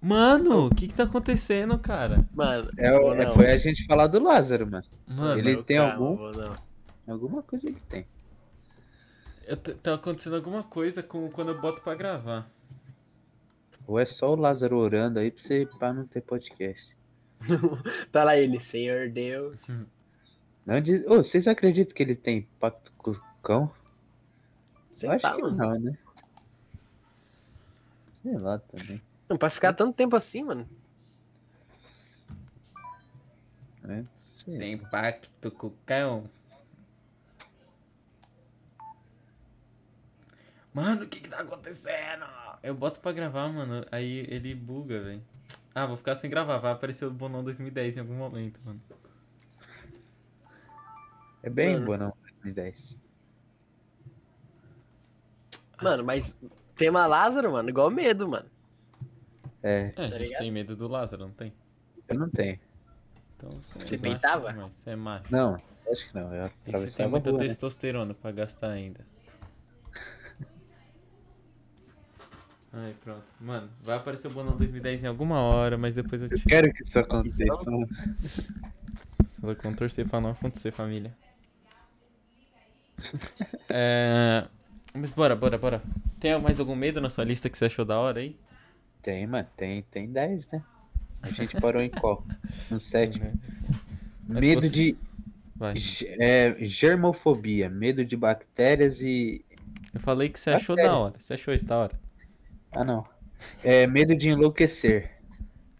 [0.00, 2.26] Mano, o que que tá acontecendo, cara?
[2.34, 4.84] Mano, É, o- é, foi a gente falar do Lázaro, mano.
[5.06, 6.18] Mano, Ele tem calma, algum?
[7.06, 8.06] Alguma coisa ele tem.
[9.82, 12.48] Tá acontecendo alguma coisa com quando eu boto pra gravar.
[13.86, 16.96] Ou é só o Lázaro orando aí pra, você, pra não ter podcast.
[18.12, 19.58] Tá lá ele, Senhor Deus.
[20.66, 21.04] Não diz...
[21.06, 23.72] Ô, vocês acreditam que ele tem pacto com o cão?
[24.92, 25.56] Você Eu acho tá, que mano.
[25.56, 25.98] não, né?
[28.22, 29.02] Sei lá também.
[29.28, 30.68] Não, pra ficar tanto tempo assim, mano.
[34.44, 34.58] Sei.
[34.58, 36.24] Tem pacto com o cão.
[40.72, 42.24] Mano, o que que tá acontecendo?
[42.62, 45.22] Eu boto pra gravar, mano, aí ele buga, velho.
[45.74, 48.80] Ah, vou ficar sem gravar, vai aparecer o Bonão 2010 em algum momento, mano.
[51.42, 51.86] É bem Mano.
[51.86, 52.12] bom, não.
[52.42, 52.76] 2010.
[55.82, 56.38] Mano, mas
[56.76, 58.46] tema Lázaro, mano, igual medo, mano.
[59.62, 60.38] É, É, a Tá gente ligado?
[60.40, 61.52] tem medo do Lázaro, não tem?
[62.08, 62.58] eu não tenho.
[63.36, 64.52] Então você, Você é macho peitava?
[64.52, 65.32] demais, Você é macho.
[65.32, 66.34] Não, acho que não.
[66.34, 67.46] Eu E você tem muita rua, né?
[67.48, 69.00] testosterona pra gastar ainda.
[72.72, 73.24] Ai, pronto.
[73.40, 76.72] Mano, vai aparecer o Bonão 2010 em alguma hora, mas depois eu Eu te quero
[76.72, 77.42] que isso aconteça.
[77.42, 77.86] Então-
[79.40, 81.12] Só com torcer pra não acontecer, família.
[83.70, 84.46] É...
[84.94, 85.82] Mas bora, bora, bora.
[86.18, 88.36] Tem mais algum medo na sua lista que você achou da hora aí?
[89.02, 89.46] Tem, mano.
[89.56, 90.62] Tem, tem 10, né?
[91.22, 92.24] A gente parou em qual?
[92.70, 93.32] No sétimo.
[94.28, 94.96] Mas Medo você- de
[95.56, 95.74] Vai.
[96.18, 97.68] é, germofobia.
[97.70, 99.44] Medo de bactérias e.
[99.94, 101.14] Eu falei que você Tá achou da hora.
[101.18, 101.98] Você achou isso da hora?
[102.72, 103.06] Ah, não.
[103.64, 105.10] É, medo de enlouquecer.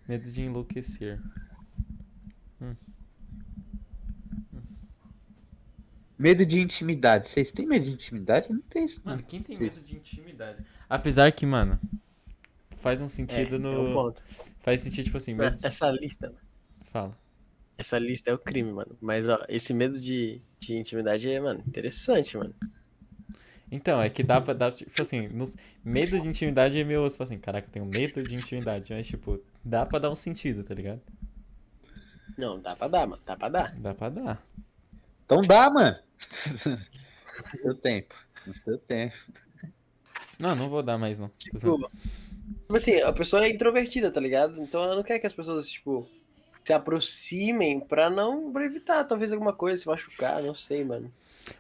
[0.09, 1.21] Medo de enlouquecer.
[6.21, 7.31] Medo de intimidade.
[7.31, 8.53] Vocês têm medo de intimidade?
[8.53, 9.01] Não tem isso.
[9.03, 10.63] Mano, quem tem medo de intimidade?
[10.87, 11.81] Apesar que, mano,
[12.83, 13.95] faz um sentido é um no.
[13.95, 14.23] ponto.
[14.61, 15.67] Faz sentido, tipo assim, medo de...
[15.67, 16.35] Essa lista,
[16.83, 17.17] Fala.
[17.79, 18.95] essa lista é o crime, mano.
[19.01, 22.55] Mas, ó, esse medo de, de intimidade é, mano, interessante, mano.
[23.71, 25.51] Então, é que dá pra dar, tipo assim, no-
[25.85, 29.41] medo de intimidade é meio, tipo assim, caraca, eu tenho medo de intimidade, mas, tipo,
[29.65, 31.01] dá pra dar um sentido, tá ligado?
[32.37, 33.75] Não, dá pra dar, mano, dá pra dar.
[33.77, 34.43] Dá pra dar.
[35.25, 35.97] Então dá, mano.
[37.55, 38.15] No seu tempo.
[38.47, 39.17] No seu tempo.
[40.39, 41.29] Não, não vou dar mais, não.
[41.39, 44.61] Tipo, tipo assim, a pessoa é introvertida, tá ligado?
[44.61, 46.07] Então ela não quer que as pessoas, tipo,
[46.65, 51.11] se aproximem pra não pra evitar talvez alguma coisa, se machucar, não sei, mano.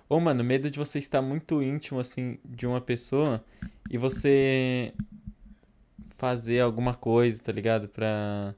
[0.08, 3.44] Ou, mano, medo de você estar muito íntimo, assim, de uma pessoa
[3.90, 4.92] e você
[6.16, 7.88] fazer alguma coisa, tá ligado?
[7.88, 8.54] Pra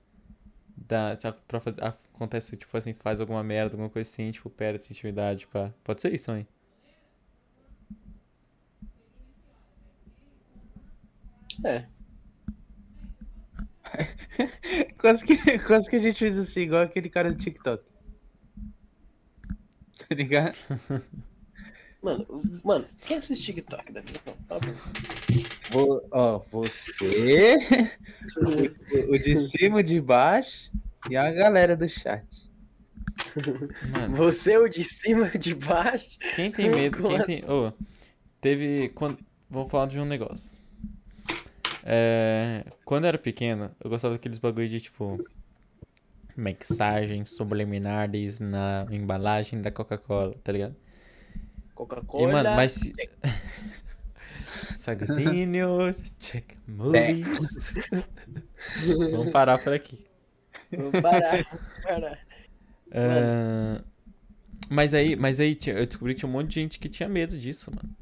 [0.77, 1.19] dar,
[1.49, 5.47] pra fazer, acontece, tipo assim, faz alguma merda, alguma coisa assim, tipo, perde essa intimidade,
[5.49, 5.73] pá.
[5.85, 6.47] Pode ser isso também.
[11.65, 11.87] É.
[14.99, 17.83] Quase que, quase que a gente fez assim, igual aquele cara do TikTok.
[20.15, 20.57] Tá ligado?
[22.03, 22.27] Mano,
[22.65, 24.21] mano, quem assiste TikTok da visão?
[25.31, 25.45] Mim.
[25.71, 27.57] Vou, ó, você,
[28.37, 30.71] o, o de cima, o de baixo
[31.09, 32.25] e a galera do chat.
[33.91, 36.19] Mano, Você, o de cima, o de baixo.
[36.35, 37.45] quem tem medo, quem tem.
[37.51, 37.73] Ô,
[38.41, 38.89] teve.
[38.91, 39.19] Quando...
[39.49, 40.59] Vou falar de um negócio.
[41.85, 45.25] É, Quando eu era pequeno, eu gostava daqueles bagulho de tipo.
[46.37, 50.75] Mensagens subliminares na embalagem da Coca-Cola, tá ligado?
[50.75, 52.33] E, Coca-Cola.
[52.33, 52.81] mano, mas.
[54.75, 57.75] Sagadinhos, check movies.
[59.11, 60.07] Vamos parar por aqui.
[60.71, 62.19] Vamos parar, vamos parar.
[62.93, 63.83] Ah,
[64.71, 67.39] mas aí, mas aí eu descobri que tinha um monte de gente que tinha medo
[67.39, 67.95] disso, mano.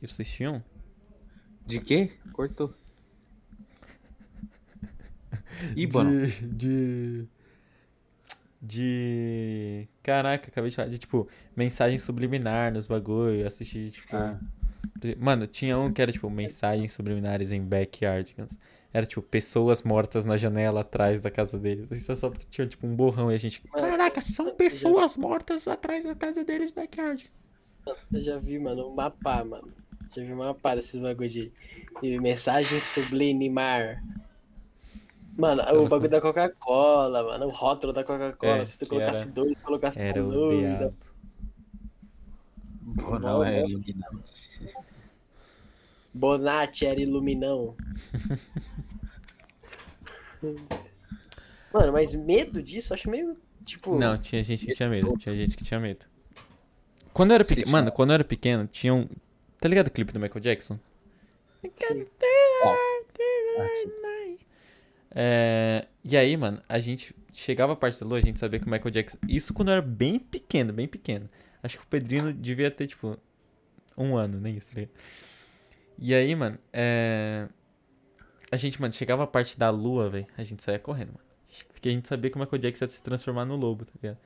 [0.00, 0.62] E vocês tinham?
[1.66, 2.12] De quê?
[2.32, 2.74] Cortou.
[5.76, 5.86] Ih.
[5.86, 7.28] De, de.
[8.60, 9.86] De.
[10.02, 10.88] Caraca, acabei de falar.
[10.88, 13.46] De tipo, mensagem subliminar nos bagulho.
[13.46, 14.16] Assistir, tipo.
[14.16, 14.38] Ah.
[15.16, 18.58] Mano, tinha um que era tipo, mensagens subliminares em backyardigans.
[18.92, 21.90] Era tipo, pessoas mortas na janela atrás da casa deles.
[21.90, 23.62] Isso é só porque tinha tipo um borrão e a gente.
[23.72, 27.30] Mano, Caraca, são pessoas mortas atrás da casa deles, backyard.
[28.12, 29.72] Eu já vi, mano, um mapa, mano.
[30.14, 31.52] Já vi um mapa desses bagulho de,
[32.02, 34.02] de mensagem sublimar.
[35.38, 38.58] Mano, Você o bagulho da Coca-Cola, mano, o rótulo da Coca-Cola.
[38.58, 40.78] É, Se tu colocasse era- dois, colocasse Era o dois.
[40.78, 40.96] diabo.
[42.96, 44.24] Pô, não é iluminado.
[46.12, 47.76] Bonatti era iluminão.
[51.72, 53.96] Mano, mas medo disso, acho meio, tipo...
[53.98, 55.16] Não, tinha gente que tinha medo.
[55.18, 56.06] Tinha gente que tinha medo.
[57.12, 57.70] Quando eu era pequeno.
[57.70, 59.08] Mano, quando eu era pequeno, tinha um.
[59.60, 60.78] Tá ligado o clipe do Michael Jackson?
[61.74, 62.06] Sim.
[65.20, 68.66] É, e aí, mano, a gente chegava a parte da lua, a gente sabia que
[68.66, 69.18] o Michael Jackson.
[69.26, 71.28] Isso quando eu era bem pequeno, bem pequeno.
[71.60, 73.18] Acho que o Pedrino devia ter, tipo,
[73.96, 74.92] um ano, nem isso, tá ligado?
[75.98, 77.48] E aí, mano, é.
[78.48, 81.26] A gente, mano, chegava a parte da lua, velho, a gente saía correndo, mano.
[81.72, 84.18] Porque a gente sabia que o Michael Jackson ia se transformar no lobo, tá ligado?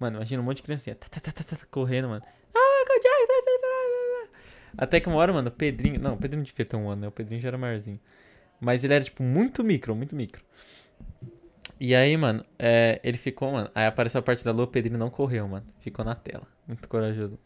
[0.00, 2.24] Mano, imagina um monte de criancinha tá, tá, tá, tá, tá, tá, correndo, mano.
[2.54, 3.26] Ah, Michael Jackson!
[3.26, 4.84] tá, tá, tá, tá.
[4.84, 6.00] Até que uma hora, mano, o Pedrinho.
[6.00, 7.08] Não, o Pedrinho devia ter um ano, né?
[7.08, 8.00] O Pedrinho já era maiorzinho.
[8.60, 10.42] Mas ele era, tipo, muito micro, muito micro.
[11.80, 13.70] E aí, mano, é, ele ficou, mano.
[13.74, 15.66] Aí apareceu a parte da lua, o Pedrinho não correu, mano.
[15.80, 16.46] Ficou na tela.
[16.66, 17.38] Muito corajoso.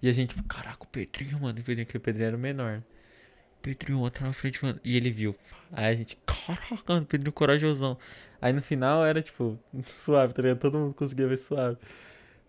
[0.00, 1.58] E a gente, tipo, caraca, o Pedrinho, mano.
[1.60, 2.72] O Pedrinho, que o Pedrinho era o menor.
[2.78, 2.82] né?
[3.62, 4.80] Pedrinho, tá na frente, mano.
[4.84, 5.36] E ele viu.
[5.72, 7.98] Aí a gente, caraca, mano, Pedrinho corajosão.
[8.40, 10.60] Aí no final era, tipo, suave, tá ligado?
[10.60, 11.78] Todo mundo conseguia ver suave.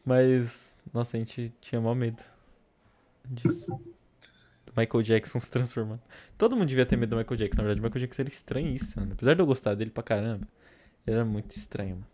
[0.05, 2.23] Mas, nossa, a gente tinha maior medo
[3.25, 3.71] disso.
[4.75, 6.01] Michael Jackson se transformando.
[6.37, 7.81] Todo mundo devia ter medo do Michael Jackson, na verdade.
[7.81, 9.13] O Michael Jackson era estranhíssimo, mano.
[9.13, 10.47] Apesar de eu gostar dele pra caramba,
[11.05, 12.07] ele era muito estranho, mano.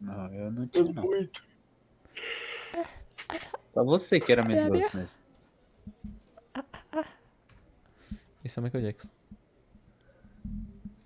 [0.00, 1.02] Não, eu não tinha, não.
[1.02, 1.42] Muito.
[3.74, 5.08] Só você que era medroso mesmo.
[8.44, 9.08] Esse é o Michael Jackson.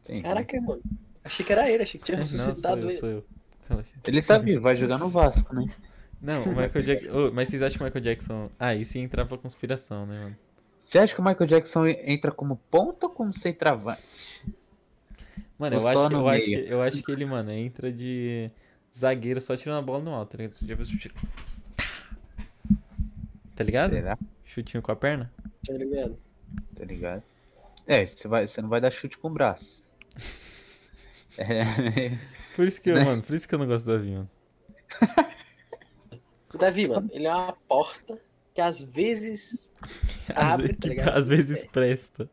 [0.04, 0.82] Tem, Caraca, mano.
[1.24, 2.98] Achei que era ele, achei que tinha É, Não, sou ressuscitado eu, ele.
[2.98, 3.24] sou eu.
[4.06, 5.66] Ele tá vivo, vai jogar no Vasco, né?
[6.20, 7.30] Não, o Michael Jackson.
[7.32, 8.50] mas vocês acham que o Michael Jackson.
[8.58, 10.36] Ah, e se entrar pra conspiração, né, mano?
[10.94, 14.00] Você acha que o Michael Jackson entra como ponta ou como centroavante?
[15.58, 18.48] Mano, eu acho, que, eu, acho que, eu acho que ele, mano, entra de
[18.96, 20.52] zagueiro só tirando a bola no alto, tá ligado?
[20.52, 21.12] Você já viu esse chute?
[23.56, 23.90] Tá ligado?
[23.90, 24.16] Será?
[24.44, 25.32] Chutinho com a perna?
[25.66, 26.16] Tá ligado?
[26.76, 27.22] Tá ligado?
[27.88, 29.82] É, você, vai, você não vai dar chute com o braço.
[31.36, 32.16] É,
[32.54, 33.04] Por isso que eu, Né?
[33.04, 34.30] mano, por isso que eu não gosto do Davi, mano.
[36.54, 38.16] O Davi, mano, ele é uma porta
[38.54, 39.72] que às vezes
[40.34, 41.16] Abre, vezes, tá ligado?
[41.16, 42.28] às vezes presta.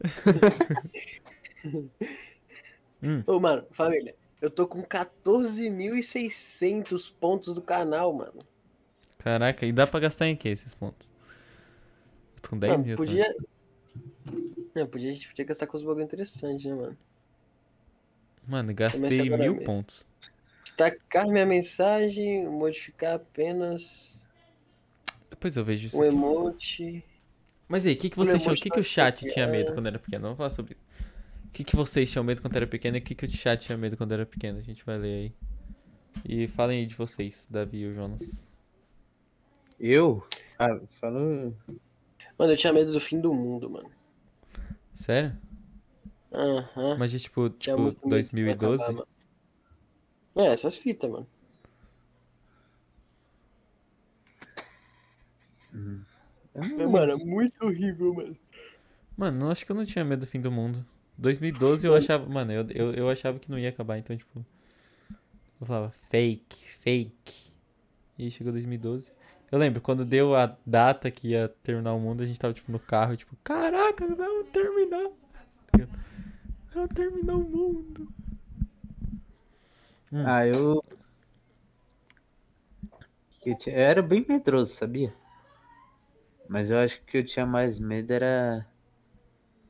[3.26, 8.44] Ô, mano, família, eu tô com 14.600 pontos do canal, mano.
[9.18, 11.10] Caraca, e dá pra gastar em que esses pontos?
[12.36, 12.96] Eu tô com 10 Mano, mil.
[12.96, 13.34] podia.
[14.74, 16.96] Não, podia, a gente podia gastar com os bagulho interessantes, né, mano?
[18.46, 19.64] Mano, gastei mil mesmo.
[19.64, 20.06] pontos.
[20.64, 24.19] Destacar minha mensagem, modificar apenas
[25.30, 25.96] Depois eu vejo isso.
[25.96, 26.08] um aqui.
[26.08, 27.04] emote.
[27.68, 28.54] Mas aí, o que, que vocês tinham?
[28.54, 30.22] O que, que o chat tinha medo quando era pequeno?
[30.24, 30.82] Vamos falar sobre isso.
[31.46, 33.64] O que, que vocês tinham medo quando era pequeno e o que, que o chat
[33.64, 34.58] tinha medo quando era pequeno?
[34.58, 35.32] A gente vai ler aí.
[36.28, 38.44] E falem aí de vocês, Davi e o Jonas.
[39.78, 40.26] eu?
[40.58, 41.54] Ah, falou.
[42.38, 43.90] Mano, eu tinha medo do fim do mundo, mano.
[44.94, 45.36] Sério?
[46.32, 46.96] Aham.
[46.98, 48.82] Mas de tipo, tipo muito medo que ia 2012?
[48.82, 49.08] acabar, mano.
[50.36, 51.26] É, essas fitas, mano.
[55.72, 58.36] Eu não Mano, é muito horrível, mano.
[59.16, 60.84] Mano, eu acho que eu não tinha medo do fim do mundo.
[61.18, 62.26] 2012 eu achava.
[62.26, 64.44] Mano, eu, eu, eu achava que não ia acabar, então, tipo.
[65.60, 67.52] Eu falava fake, fake.
[68.18, 69.12] E aí chegou 2012.
[69.52, 72.70] Eu lembro, quando deu a data que ia terminar o mundo, a gente tava, tipo,
[72.70, 75.10] no carro, tipo, caraca, vamos terminar.
[76.72, 78.08] Vamos terminar o mundo.
[80.12, 80.82] Ah, eu.
[83.44, 85.12] Eu era bem medroso, sabia?
[86.50, 88.66] Mas eu acho que eu tinha mais medo era.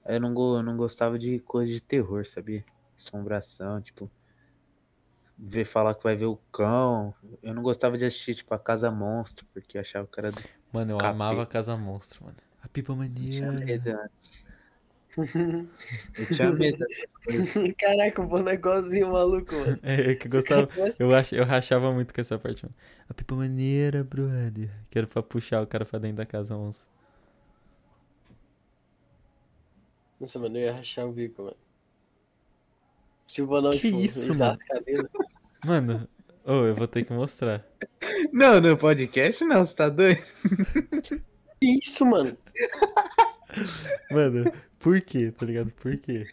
[0.04, 2.64] Eu não, eu não gostava de coisa de terror, sabia?
[2.98, 4.10] Assombração, tipo.
[5.38, 7.14] Ver falar que vai ver o cão.
[7.42, 10.44] Eu não gostava de assistir, tipo, a Casa Monstro, porque eu achava que era do.
[10.72, 11.10] Mano, eu Capeta.
[11.10, 12.36] amava Casa Monstro, mano.
[12.62, 13.52] A Pipa Eu tinha Mania.
[13.52, 14.39] medo antes.
[15.16, 16.84] Eu tinha medo.
[17.78, 19.78] Caraca, o bom negócio maluco, mano.
[19.82, 20.66] É, que eu gostava.
[20.98, 22.74] Eu, ach, eu rachava muito com essa parte, mano.
[23.08, 24.70] A Pipa Maneira, brother.
[24.88, 26.86] Que era pra puxar o cara pra dentro da casa monstro.
[30.20, 31.56] Nossa, mano, eu ia rachar o bico, mano.
[33.26, 35.08] Se o Bonão, Que tipo, isso, cabelo.
[35.64, 36.08] Mano,
[36.44, 37.64] ô, eu vou ter que mostrar.
[38.32, 40.22] Não, no podcast não, você tá doido?
[41.60, 42.36] Que isso, mano?
[44.10, 45.70] Mano, por quê, tá ligado?
[45.72, 46.26] Por quê?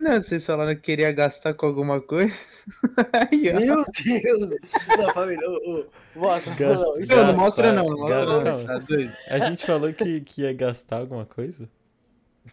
[0.00, 2.34] Não, vocês falaram que queria gastar com alguma coisa.
[3.30, 3.60] Aí, ó.
[3.60, 4.60] Meu Deus!
[4.98, 5.86] Não, família, ô, ô,
[6.18, 7.00] mostra, Gasta- Bonão.
[7.00, 9.16] Isso Não, não Gastar, mostra não, não mostra não, tá?
[9.28, 11.68] A gente falou que, que ia gastar alguma coisa?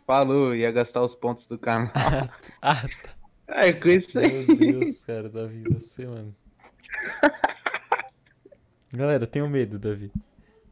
[0.05, 1.91] Falou, ia gastar os pontos do canal.
[2.61, 3.09] Ah, tá.
[3.47, 4.45] Ah, é com isso aí.
[4.45, 6.35] Meu Deus, cara, Davi, você, mano.
[8.93, 10.11] Galera, eu tenho medo, Davi.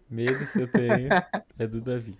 [0.10, 1.10] Medo se eu tenho
[1.58, 2.16] é do Davi.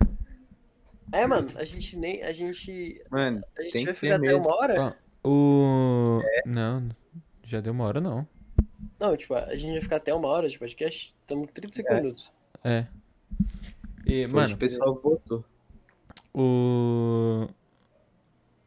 [1.12, 2.22] É, mano, a gente nem.
[2.24, 3.02] A gente.
[3.10, 4.96] Mano, A gente Tem vai ficar até uma hora?
[5.24, 6.22] Ó, o.
[6.46, 6.90] Não,
[7.44, 8.28] já deu uma hora, não.
[9.00, 11.14] Não, tipo, a gente vai ficar até uma hora de podcast.
[11.22, 11.96] Estamos 35 É.
[12.02, 12.34] minutos.
[12.64, 12.86] É.
[14.06, 15.46] E, hoje mano, o pessoal votou.
[16.34, 17.48] o.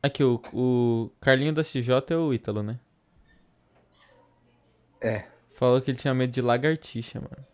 [0.03, 2.79] Aqui, o, o Carlinho da XJ é o Ítalo, né?
[5.01, 5.27] É.
[5.51, 7.47] Falou que ele tinha medo de lagartixa, mano.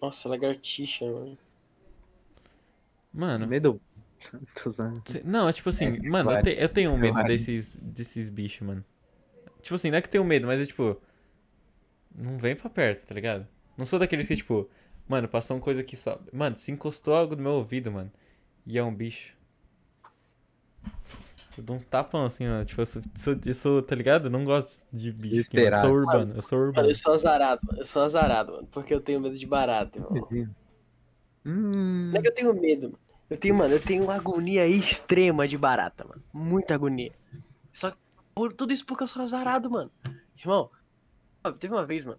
[0.00, 1.38] Nossa, lagartixa, mano.
[3.12, 3.80] Mano, Medo.
[5.24, 6.42] Não, é tipo assim, É, mano, eu, claro.
[6.42, 7.28] te- eu tenho medo Claro.
[7.28, 8.84] desses, desses bichos, mano.
[9.62, 11.00] Tipo assim, não é que eu tenho medo, mas é tipo.
[12.14, 13.46] Não vem pra perto, tá ligado?
[13.76, 14.68] Não sou daqueles que, tipo,
[15.08, 16.20] mano, passou uma coisa aqui só.
[16.32, 18.10] Mano, se encostou algo no meu ouvido, mano,
[18.66, 19.36] e é um bicho.
[21.56, 22.64] Eu dou um tapão assim, mano.
[22.64, 24.26] Tipo, eu sou, sou- eu sou, tá ligado?
[24.26, 25.40] Eu não gosto de bicho.
[25.42, 25.68] aqui, mano.
[25.68, 26.88] Eu sou urbano, eu sou Mano, urbano.
[26.90, 27.78] eu sou azarado, mano.
[27.80, 28.66] Eu sou azarado, mano.
[28.70, 30.28] Porque eu tenho medo de barata, irmão.
[31.44, 33.07] Hum, Não é que eu tenho medo, mano.
[33.30, 36.22] Eu tenho, mano, eu tenho uma agonia extrema de barata, mano.
[36.32, 37.12] Muita agonia.
[37.72, 37.98] Só que
[38.34, 39.90] por tudo isso porque eu sou azarado, mano.
[40.36, 40.70] Irmão,
[41.58, 42.18] teve uma vez, mano.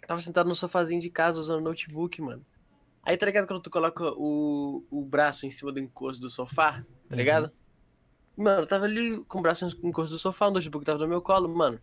[0.00, 2.44] eu Tava sentado no sofazinho de casa usando notebook, mano.
[3.02, 6.82] Aí, tá ligado quando tu coloca o, o braço em cima do encosto do sofá,
[7.08, 7.52] tá ligado?
[8.34, 11.08] Mano, eu tava ali com o braço no encosto do sofá, o notebook tava no
[11.08, 11.78] meu colo, mano.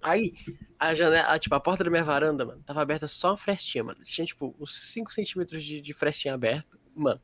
[0.00, 0.34] Aí,
[0.78, 3.84] a janela, a, tipo, a porta da minha varanda, mano, tava aberta só uma frestinha,
[3.84, 4.02] mano.
[4.04, 7.20] Tinha, tipo, uns 5 centímetros de, de frestinha aberta, mano.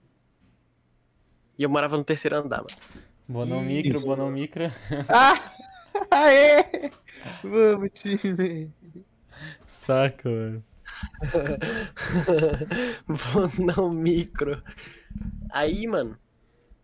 [1.58, 3.02] E eu morava no terceiro andar, mano.
[3.28, 4.64] Bonão micro, bonão micro.
[5.08, 5.52] Ah!
[6.10, 6.90] Aê!
[7.42, 8.72] Vamos, time!
[9.66, 10.64] Saca, mano.
[13.06, 14.62] Vou não micro.
[15.50, 16.18] Aí, mano.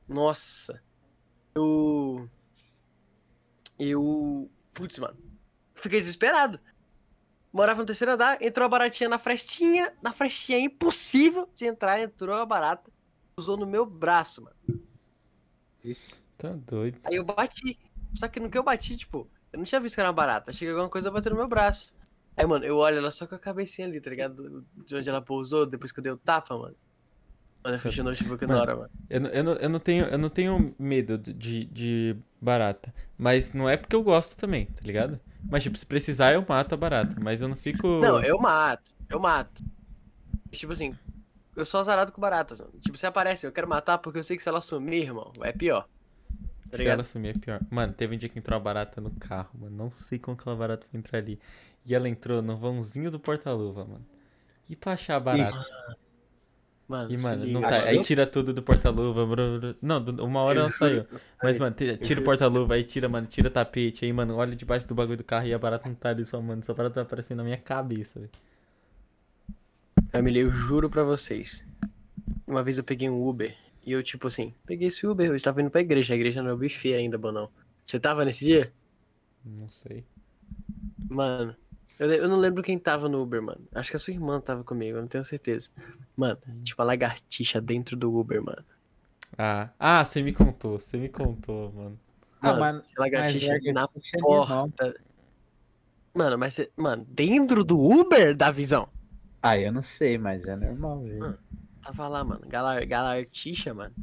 [0.08, 0.82] Nossa.
[1.54, 2.28] Eu.
[3.78, 4.50] Eu.
[4.72, 5.16] Putz, mano.
[5.74, 6.60] Fiquei desesperado.
[7.52, 9.92] Morava no terceiro andar, entrou a baratinha na frestinha.
[10.02, 12.90] Na frestinha impossível de entrar, entrou a barata.
[13.36, 14.56] Usou no meu braço, mano.
[16.36, 16.98] Tá doido.
[17.04, 17.78] Aí eu bati.
[18.14, 20.50] Só que no que eu bati, tipo, eu não tinha visto que era uma barata.
[20.50, 21.92] Achei que alguma coisa bateu no meu braço.
[22.36, 24.64] Aí, mano, eu olho ela só com a cabecinha ali, tá ligado?
[24.86, 26.76] De onde ela pousou, depois que eu dei o tapa, mano.
[27.64, 28.90] Mas eu fechei o notebook na hora, mano.
[29.10, 32.94] Eu, não- eu, não, eu, não tenho, eu não tenho medo de, de barata.
[33.16, 35.20] Mas não é porque eu gosto também, tá ligado?
[35.48, 37.16] Mas, tipo, se precisar, eu mato a barata.
[37.20, 37.86] Mas eu não fico.
[38.00, 38.90] Não, eu mato.
[39.08, 39.64] Eu mato.
[40.50, 40.96] Tipo assim,
[41.56, 42.72] eu sou azarado com baratas, mano.
[42.80, 45.52] Tipo, se aparece, eu quero matar porque eu sei que se ela sumir, irmão, é
[45.52, 45.88] pior.
[46.70, 47.60] Tá Se ela sumir é pior.
[47.70, 49.74] Mano, teve um dia que entrou uma barata no carro, mano.
[49.74, 51.38] Não sei como aquela barata foi entrar ali.
[51.86, 54.06] E ela entrou no vãozinho do porta-luva, mano.
[54.68, 55.66] E pra achar a barata?
[56.88, 57.82] Mano, E, mano, não tá.
[57.82, 59.26] Aí tira tudo do porta-luva.
[59.82, 61.04] Não, uma hora ela saiu.
[61.42, 64.06] Mas, mano, tira o porta-luva, aí tira, mano, tira o tapete.
[64.06, 66.40] Aí, mano, olha debaixo do bagulho do carro e a barata não tá ali só,
[66.40, 66.60] mano.
[66.60, 68.30] Essa barata tá aparecendo na minha cabeça, velho.
[70.10, 71.62] Família, eu juro pra vocês.
[72.46, 73.54] Uma vez eu peguei um Uber
[73.84, 76.14] e eu, tipo assim, peguei esse Uber, eu estava indo pra igreja.
[76.14, 77.50] A igreja não é o buffet ainda, Bonão.
[77.84, 78.72] Você tava nesse dia?
[79.44, 80.04] Não sei.
[81.10, 81.54] Mano,
[81.98, 83.60] eu, eu não lembro quem tava no Uber, mano.
[83.74, 85.70] Acho que a sua irmã tava comigo, eu não tenho certeza.
[86.16, 88.64] Mano, tipo a lagartixa dentro do Uber, mano.
[89.36, 92.00] Ah, ah, você me contou, você me contou, mano.
[92.40, 94.94] Ah, Mano, mano, tinha lagartixa mas na é porta.
[96.14, 96.70] Mano, mas você.
[96.76, 98.88] Mano, dentro do Uber da visão.
[99.42, 101.18] Ah, eu não sei, mas é normal, velho.
[101.18, 101.38] Mano.
[101.82, 102.42] Tava lá, mano.
[102.48, 103.94] Galar, galartixa, mano.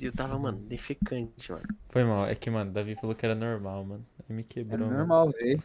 [0.00, 1.66] Eu tava, mano, defecante, mano.
[1.88, 4.06] Foi mal, é que, mano, Davi falou que era normal, mano.
[4.28, 4.98] Aí me É quebrou, mano.
[4.98, 5.60] normal ver.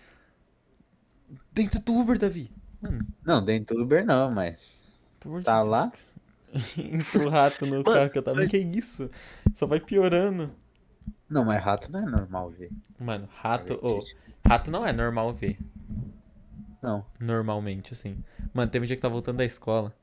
[1.54, 2.52] Dentro do Uber, Davi.
[2.82, 4.58] Mano, Não, dentro do Uber não, mas.
[5.24, 5.68] de Tá Deus.
[5.68, 5.92] lá?
[6.78, 8.46] Entra o rato no carro que eu tava.
[8.48, 9.10] Que isso?
[9.54, 10.52] Só vai piorando.
[11.28, 12.72] Não, mas rato não é normal ver.
[12.98, 13.74] Mano, rato.
[13.86, 14.02] ô,
[14.48, 15.58] rato não é normal ver.
[16.82, 17.06] Não.
[17.20, 18.24] Normalmente, assim.
[18.54, 19.96] Mano, teve um dia que tava voltando da escola.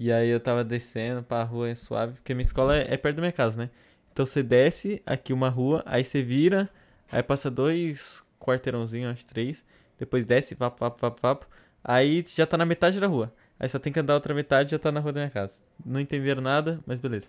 [0.00, 3.20] E aí eu tava descendo pra rua suave, porque minha escola é, é perto da
[3.20, 3.70] minha casa, né?
[4.10, 6.70] Então você desce aqui uma rua, aí você vira,
[7.12, 9.62] aí passa dois quarteirãozinhos, acho três.
[9.98, 11.46] Depois desce, vapo, vapo, vapo, vapo.
[11.84, 13.30] Aí já tá na metade da rua.
[13.58, 15.60] Aí só tem que andar outra metade e já tá na rua da minha casa.
[15.84, 17.28] Não entenderam nada, mas beleza.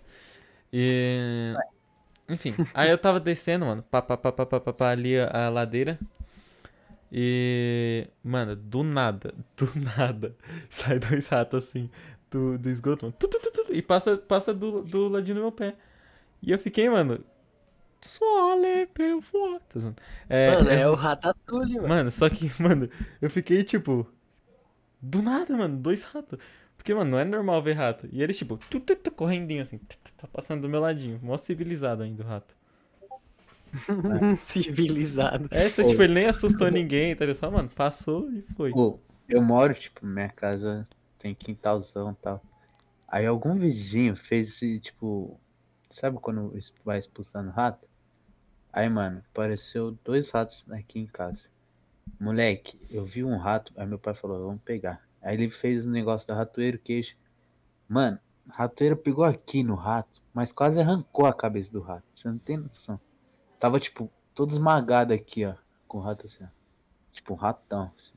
[0.72, 1.54] E.
[2.26, 5.46] Enfim, aí eu tava descendo, mano, pá, pá, pá, pá, pá, pá, pá, ali a,
[5.46, 5.98] a ladeira.
[7.12, 8.08] E.
[8.24, 10.34] Mano, do nada, do nada,
[10.70, 11.90] sai dois ratos assim
[12.32, 13.16] do, do esgoto, mano.
[13.18, 15.76] Tu, tu, tu, tu, e passa, passa do, do ladinho do meu pé.
[16.42, 17.24] E eu fiquei, mano.
[18.02, 19.96] Sole, peu, fo- Tô zoando.
[20.28, 21.88] É, Mano, é- é o Ratatouille, mano.
[21.88, 22.88] Mano, só que, mano,
[23.20, 24.06] eu fiquei tipo.
[25.00, 26.38] Do nada, mano, dois ratos.
[26.76, 28.08] Porque, mano, não é normal ver rato.
[28.12, 31.20] E eles, tipo, tu, tu, tu, correndinho assim, tu, tu, tá passando do meu ladinho.
[31.22, 32.54] Mó civilizado ainda o rato.
[34.38, 35.48] Civilizado.
[35.50, 35.86] É, só, Ô.
[35.86, 37.36] tipo, ele nem assustou ninguém, tá ligado?
[37.38, 38.70] Só, mano, passou e foi.
[38.70, 40.86] Pô, eu moro, tipo, minha casa
[41.22, 42.42] tem quintalzão e tal.
[43.06, 45.38] Aí algum vizinho fez esse, tipo,
[45.92, 46.52] sabe quando
[46.84, 47.86] vai expulsando rato?
[48.72, 51.40] Aí, mano, apareceu dois ratos aqui em casa.
[52.18, 55.06] Moleque, eu vi um rato, aí meu pai falou, vamos pegar.
[55.20, 57.14] Aí ele fez o negócio da ratoeira, queijo.
[57.88, 58.18] Mano,
[58.48, 62.04] a ratoeira pegou aqui no rato, mas quase arrancou a cabeça do rato.
[62.16, 62.98] Você não tem noção.
[63.60, 65.54] Tava, tipo, todo esmagado aqui, ó,
[65.86, 66.48] com o rato assim, ó.
[67.12, 67.92] Tipo, um ratão.
[67.96, 68.12] assim.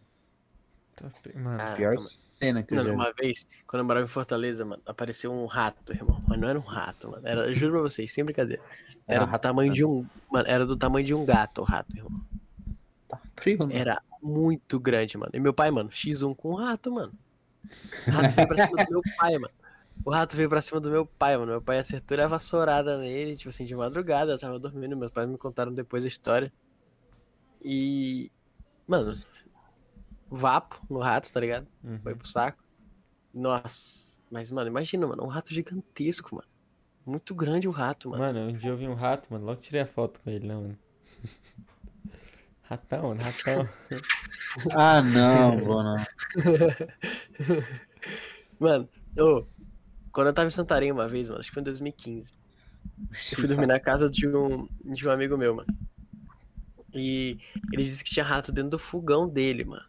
[0.96, 1.98] Tá Mano, Pior.
[2.42, 6.22] Cena que Mano, uma vez, quando eu morava em Fortaleza, mano, apareceu um rato, irmão.
[6.28, 7.28] Mas não era um rato, mano.
[7.28, 8.62] Era, juro pra vocês, sem brincadeira.
[9.08, 10.06] Era Era do tamanho de um.
[10.32, 12.22] Mano, era do tamanho de um gato, o rato, irmão.
[13.08, 13.78] Tá frio, né?
[13.78, 15.32] Era muito grande, mano.
[15.34, 17.14] E meu pai, mano, X1 com o rato, mano.
[18.08, 19.54] O rato veio pra cima do meu pai, mano.
[20.04, 21.52] O rato veio pra cima do meu pai, mano.
[21.52, 24.32] Meu pai acertou a vassourada nele, tipo assim, de madrugada.
[24.32, 26.52] Eu tava dormindo, meus pais me contaram depois a história.
[27.64, 28.32] E.
[28.88, 29.18] Mano,
[30.30, 31.68] vapo no rato, tá ligado?
[31.84, 32.00] uhum.
[32.00, 32.64] Foi pro saco.
[33.34, 34.16] Nossa.
[34.30, 36.48] Mas, mano, imagina, mano, um rato gigantesco, mano.
[37.06, 38.24] Muito grande o rato, mano.
[38.24, 40.56] Mano, um dia eu vi um rato, mano, logo tirei a foto com ele, né,
[40.56, 40.78] mano?
[42.64, 43.70] Ratão, mano, ratão.
[44.74, 45.98] Ah, não, vou não.
[48.58, 48.88] Mano,
[49.20, 49.46] ô,
[50.12, 52.32] quando eu tava em Santarém uma vez, mano, acho que foi em 2015.
[53.32, 55.68] Eu fui dormir na casa de um, de um amigo meu, mano.
[56.94, 57.38] E
[57.72, 59.86] ele disse que tinha rato dentro do fogão dele, mano.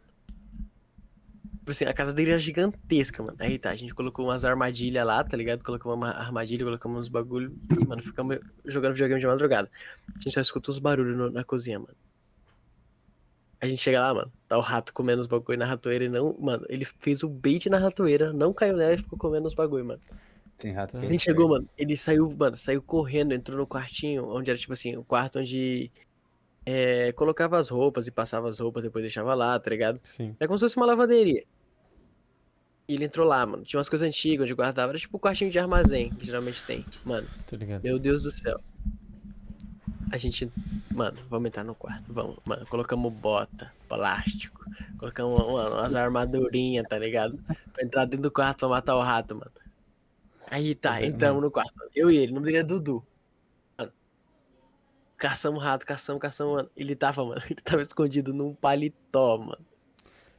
[1.66, 3.36] Tipo assim, a casa dele era gigantesca, mano.
[3.40, 5.64] Aí tá, a gente colocou umas armadilhas lá, tá ligado?
[5.64, 7.52] Colocamos uma armadilha, colocamos uns bagulho.
[7.76, 9.68] E, mano, ficamos jogando videogame de madrugada.
[10.08, 11.96] A gente só escuta uns barulhos no- na cozinha, mano.
[13.60, 16.36] A gente chega lá, mano, tá o rato comendo os bagulho na ratoeira e não.
[16.38, 19.86] Mano, ele fez o bait na ratoeira, não caiu nela e ficou comendo os bagulho,
[19.86, 20.00] mano.
[20.58, 24.50] Tem rato A gente chegou, mano, ele saiu, mano, saiu correndo, entrou no quartinho, onde
[24.50, 25.90] era tipo assim, o quarto onde
[26.64, 30.00] é, colocava as roupas e passava as roupas, depois deixava lá, tá ligado?
[30.04, 30.36] Sim.
[30.38, 31.44] É como se fosse uma lavanderia.
[32.88, 33.64] E ele entrou lá, mano.
[33.64, 36.84] Tinha umas coisas antigas onde guardava, era tipo o quartinho de armazém, que geralmente tem.
[37.04, 37.82] Mano, Tô ligado.
[37.82, 38.60] meu Deus do céu.
[40.12, 40.50] A gente,
[40.94, 42.36] mano, vamos entrar no quarto, vamos.
[42.46, 44.64] Mano, colocamos bota, plástico,
[44.98, 47.36] colocamos mano, umas armadurinhas, tá ligado?
[47.72, 49.50] Pra entrar dentro do quarto pra matar o rato, mano.
[50.48, 51.74] Aí tá, entramos no quarto.
[51.76, 51.90] mano.
[51.92, 53.04] Eu e ele, o nome dele é Dudu.
[53.76, 53.90] Mano,
[55.16, 56.70] caçamos o rato, caçamos, caçamos, mano.
[56.76, 59.58] Ele tava, mano, ele tava escondido num paletó, mano.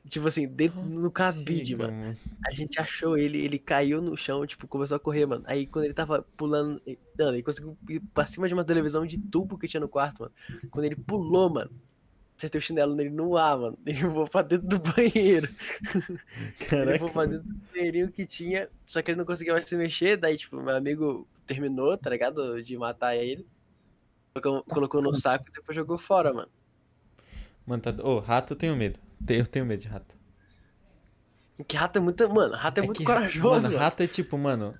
[0.07, 2.17] Tipo assim, dentro no cabide, Chega, mano.
[2.45, 5.43] A gente achou ele, ele caiu no chão, tipo, começou a correr, mano.
[5.47, 6.81] Aí quando ele tava pulando.
[7.17, 10.21] Mano, ele conseguiu ir pra cima de uma televisão de tubo que tinha no quarto,
[10.23, 10.33] mano.
[10.69, 11.71] Quando ele pulou, mano.
[12.37, 13.79] Acertei o chinelo nele no ar, mano.
[13.83, 15.49] Ele voou pra dentro do banheiro.
[16.05, 16.99] Ele Caraca.
[16.99, 18.69] voou pra dentro do banheirinho que tinha.
[18.85, 20.17] Só que ele não conseguia mais se mexer.
[20.17, 22.61] Daí, tipo, meu amigo terminou, tá ligado?
[22.61, 23.43] De matar ele.
[24.35, 26.49] Colocou, colocou no saco e depois jogou fora, mano.
[27.68, 27.93] Mano, tá.
[28.01, 28.97] Ô, rato eu tenho medo.
[29.28, 30.15] Eu tenho medo de rato.
[31.68, 32.34] Que rato é muito.
[32.34, 33.63] Mano, rato é, muito que, corajoso, mano.
[33.63, 33.78] mano.
[33.78, 34.74] Rato é tipo, mano.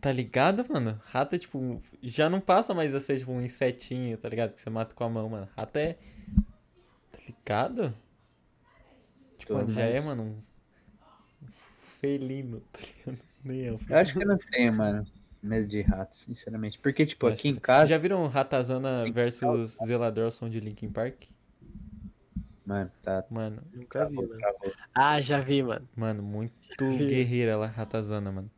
[0.00, 1.00] Tá ligado, mano?
[1.06, 1.80] Rato é tipo.
[2.02, 4.52] Já não passa mais a ser tipo um insetinho, tá ligado?
[4.52, 5.48] Que você mata com a mão, mano.
[5.56, 5.96] Rato é.
[7.12, 7.94] Tá ligado?
[9.38, 10.22] Tipo, mano, já é, mano.
[10.24, 10.36] Um
[12.00, 13.22] felino, tá ligado?
[13.44, 15.06] Nem é um Eu acho que eu não tenho, mano,
[15.40, 16.80] medo de rato, sinceramente.
[16.80, 20.90] Porque, tipo, Eu aqui em casa, Já viram Ratazana versus Zelador ao som de Linkin
[20.90, 21.26] Park?
[22.66, 23.24] Mano, tá.
[23.30, 24.38] Mano, Nunca vi, travou, mano.
[24.40, 24.72] travou.
[24.94, 25.88] Ah, já vi, mano.
[25.96, 27.06] mano, muito vi.
[27.06, 28.50] guerreira ela, Ratazana, mano.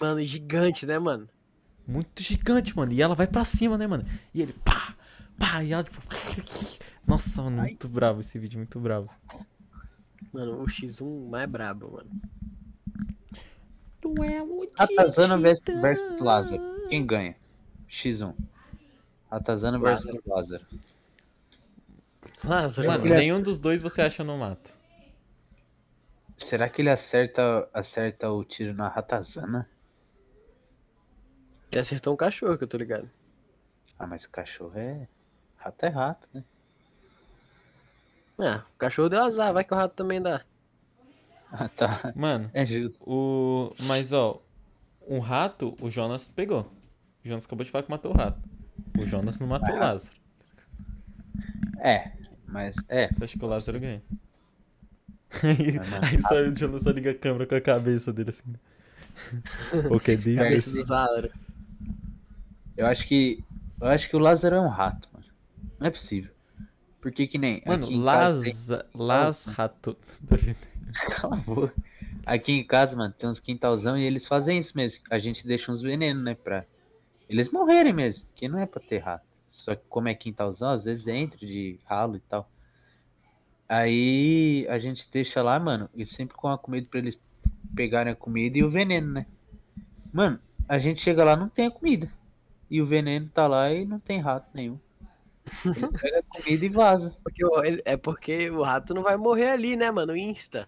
[0.00, 1.28] Mano, gigante, né, mano?
[1.86, 2.92] Muito gigante, mano.
[2.92, 4.04] E ela vai pra cima, né, mano?
[4.34, 4.94] E ele, pá,
[5.38, 6.00] pá, e ela, tipo.
[7.06, 9.08] Nossa, mano, muito bravo esse vídeo, muito bravo.
[10.32, 12.10] Mano, o X1 mais brabo, mano.
[14.02, 16.86] Duelo de Ratazana versus, versus Lázaro.
[16.88, 17.36] Quem ganha?
[17.88, 18.34] X1.
[19.30, 20.64] Ratazana versus Lázaro.
[22.44, 22.88] Lázaro.
[22.88, 24.70] Mano, Ele nenhum dos dois você acha no mato.
[26.38, 29.68] Será que ele acerta, acerta o tiro na Ratazana?
[31.70, 33.10] que acertou um cachorro, que eu tô ligado.
[33.98, 35.08] Ah, mas o cachorro é.
[35.56, 36.44] Rato é rato, né?
[38.38, 40.42] Ah, o cachorro deu azar, vai que o rato também dá.
[41.50, 42.12] Ah, tá.
[42.16, 42.98] Mano, É justo.
[43.00, 43.72] o.
[43.84, 44.42] Mas ó,
[45.02, 46.62] o rato, o Jonas pegou.
[47.24, 48.40] O Jonas acabou de falar que matou o rato.
[48.98, 50.14] O Jonas não matou o Lázaro.
[51.80, 52.12] É,
[52.46, 53.06] mas é.
[53.06, 54.02] Eu acho que o Lázaro ganha.
[55.42, 56.08] Aí, não.
[56.08, 58.54] aí só, Jonas só liga a câmera com a cabeça dele assim.
[59.90, 60.34] O que do
[60.88, 61.30] Lázaro.
[62.76, 63.42] Eu acho que.
[63.80, 65.26] Eu acho que o Lázaro é um rato, mano.
[65.78, 66.30] Não é possível.
[67.00, 67.62] Porque que nem.
[67.66, 68.86] Mano, Laza...
[68.94, 69.96] Las Rato.
[71.16, 71.74] Cala a boca.
[72.24, 74.98] Aqui em casa, mano, tem uns quintalzão e eles fazem isso mesmo.
[75.10, 76.34] A gente deixa uns venenos, né?
[76.34, 76.64] Pra
[77.28, 78.24] eles morrerem mesmo.
[78.34, 79.24] Que não é pra ter rato.
[79.56, 82.48] Só que como é quintalzão, às vezes entra de ralo e tal.
[83.68, 87.18] Aí a gente deixa lá, mano, e sempre com a comida pra eles
[87.74, 89.26] pegarem a comida e o veneno, né?
[90.12, 90.38] Mano,
[90.68, 92.10] a gente chega lá não tem a comida.
[92.70, 94.78] E o veneno tá lá e não tem rato nenhum.
[95.64, 97.16] Ele pega a comida e vaza.
[97.22, 97.42] Porque
[97.84, 100.16] é porque o rato não vai morrer ali, né, mano?
[100.16, 100.66] Insta.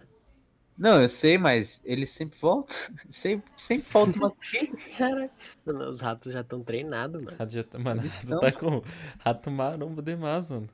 [0.79, 2.73] Não, eu sei, mas ele sempre volta.
[3.11, 4.33] Sempre, sempre falta uma
[4.97, 5.31] Cara,
[5.67, 7.37] os ratos já estão treinados, mano.
[7.37, 7.79] Rato já tá...
[7.79, 8.83] Mano, Eles rato tá com.
[9.19, 10.69] Rato marombo demais, mano.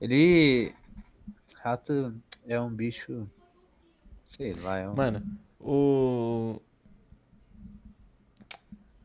[0.00, 0.74] Ele.
[1.54, 2.14] Rato
[2.46, 3.28] é um bicho.
[4.36, 4.94] Sei lá, é um.
[4.94, 5.22] Mano,
[5.60, 6.60] o.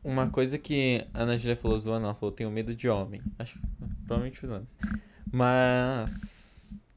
[0.02, 3.22] Uma coisa que a Ana Julia falou zoando, ela falou: tenho medo de homem.
[3.38, 3.58] Acho
[4.06, 4.66] provavelmente usando.
[5.30, 6.37] Mas.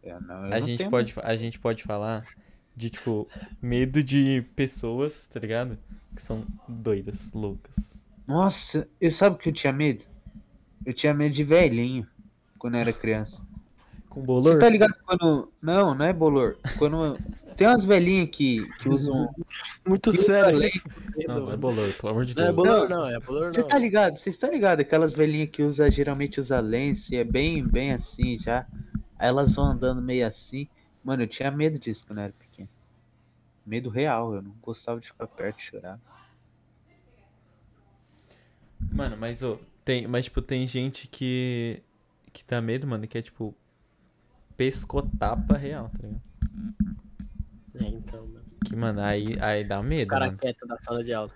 [0.03, 2.25] É, não, A não gente, pode, a gente pode falar
[2.75, 3.27] de, tipo,
[3.61, 5.77] medo de pessoas, tá ligado?
[6.15, 8.01] Que são doidas, loucas.
[8.27, 10.03] Nossa, eu sabe o que eu tinha medo?
[10.85, 12.07] Eu tinha medo de velhinho
[12.57, 13.37] quando eu era criança.
[14.09, 14.59] Com Você bolor?
[14.59, 15.51] tá ligado quando.
[15.61, 16.57] Não, não é bolor.
[16.77, 17.17] Quando.
[17.55, 19.29] Tem umas velhinhas que, que usam.
[19.87, 20.81] Muito Que sério usa isso.
[21.27, 22.55] Não, não é bolor, pelo amor de Não é Deus.
[22.55, 23.67] bolor, não, é bolor, Você não.
[23.67, 24.17] tá ligado?
[24.19, 24.83] Vocês estão ligados?
[24.83, 28.65] Aquelas velhinhas que usa, geralmente usa lenço e é bem, bem assim já.
[29.21, 30.67] Aí elas vão andando meio assim.
[31.03, 32.67] Mano, eu tinha medo disso quando eu era pequeno.
[33.63, 35.99] Medo real, eu não gostava de ficar perto e chorar.
[38.91, 41.81] Mano, mas, ô, tem, mas, tipo, tem gente que.
[42.33, 43.55] que dá medo, mano, que é, tipo,
[44.57, 46.21] pescotapa real, tá ligado?
[47.75, 48.45] É, então, mano.
[48.65, 50.37] Que, mano, aí, aí dá O medo, cara mano.
[50.37, 51.31] quieto da sala de aula.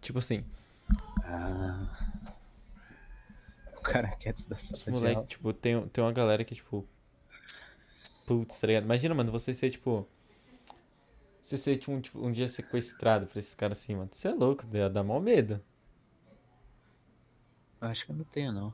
[0.00, 0.44] Tipo assim,
[1.24, 1.88] Ah.
[3.76, 5.26] O cara quieto da os sala de moleques, aula.
[5.26, 6.86] tipo, tem, tem uma galera que, tipo.
[8.38, 8.84] Putz, tá ligado?
[8.84, 10.08] Imagina, mano, você ser, tipo.
[11.42, 14.08] Você ser, tipo, um, tipo, um dia sequestrado por esses caras assim, mano.
[14.12, 15.60] Você é louco, dá, dá mal medo.
[17.80, 18.72] Acho que eu não tenho, não.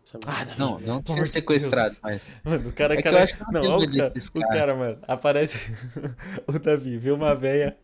[0.00, 0.54] Nossa, Ah.
[0.58, 2.20] Não, não de sequestrado, mas.
[2.42, 3.26] Mano, o cara, É cara...
[3.52, 5.72] não não, o cara, o cara, mano, aparece
[6.48, 7.76] o Davi, vê uma véia,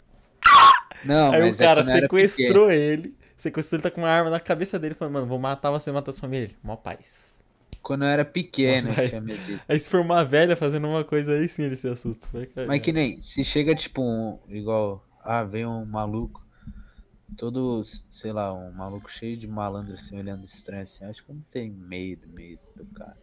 [1.05, 4.31] Não, aí mas o cara é era sequestrou ele, sequestrou ele, tá com uma arma
[4.31, 6.51] na cabeça dele, falando, mano, vou matar você, matar sua família.
[6.65, 7.36] Mó paz.
[7.87, 9.63] Quando eu era pequeno, eu Mas- tinha medo disso.
[9.69, 12.27] Aí se for uma velha fazendo uma coisa aí, sim, ele se assusta.
[12.67, 16.45] Mas que nem, se chega tipo um, igual, ah, vem um maluco,
[17.37, 17.85] todo,
[18.21, 21.45] sei lá, um maluco cheio de malandro assim, olhando estranho assim, acho que eu não
[21.53, 23.17] tenho medo, medo do cara.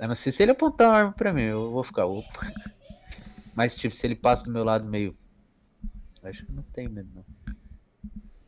[0.00, 2.52] A não ser se ele apontar uma arma pra mim, eu vou ficar, opa.
[3.54, 5.16] Mas tipo, se ele passa do meu lado meio,
[6.24, 7.24] acho que eu não tenho medo não.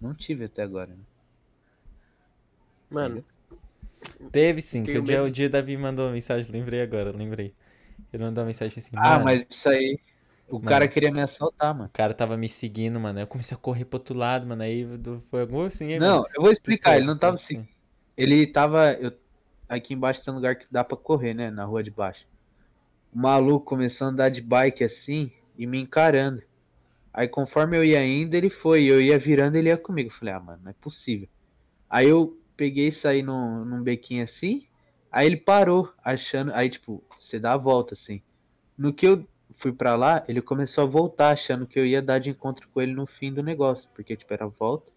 [0.00, 1.04] Não tive até agora, né?
[2.90, 3.24] Mano,
[4.32, 7.54] Teve sim, que o dia, o dia Davi mandou uma mensagem, lembrei agora, lembrei.
[8.12, 9.98] Ele mandou uma mensagem assim, Ah, mano, mas isso aí,
[10.48, 10.68] o Mano.
[10.70, 11.88] cara queria me assaltar, mano.
[11.88, 14.62] o cara tava me seguindo, mano, aí eu comecei a correr pro outro lado, mano,
[14.62, 14.86] aí
[15.30, 17.66] foi algum assim, aí, Não, mano, eu vou explicar, ele não tava assim.
[18.16, 18.92] Ele tava.
[18.94, 19.12] Eu,
[19.68, 21.50] aqui embaixo tem um lugar que dá pra correr, né?
[21.50, 22.26] Na rua de baixo.
[23.14, 26.42] O maluco começou a andar de bike assim e me encarando.
[27.12, 28.84] Aí conforme eu ia indo, ele foi.
[28.86, 30.10] Eu ia virando, ele ia comigo.
[30.10, 31.28] Eu falei, ah, mano, não é possível.
[31.90, 34.66] Aí eu peguei e saí num, num bequinho assim.
[35.10, 36.52] Aí ele parou, achando.
[36.52, 38.20] Aí, tipo, você dá a volta assim.
[38.76, 42.18] No que eu fui pra lá, ele começou a voltar, achando que eu ia dar
[42.18, 43.88] de encontro com ele no fim do negócio.
[43.94, 44.90] Porque, tipo, era a volta.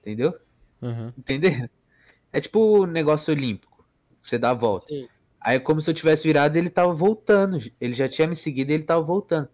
[0.00, 0.38] Entendeu?
[0.80, 1.12] Uhum.
[1.18, 1.70] Entender?
[2.30, 3.84] É tipo um negócio olímpico.
[4.22, 4.86] Você dá a volta.
[4.88, 5.08] sim.
[5.40, 7.58] Aí é como se eu tivesse virado ele tava voltando.
[7.80, 9.48] Ele já tinha me seguido e ele tava voltando.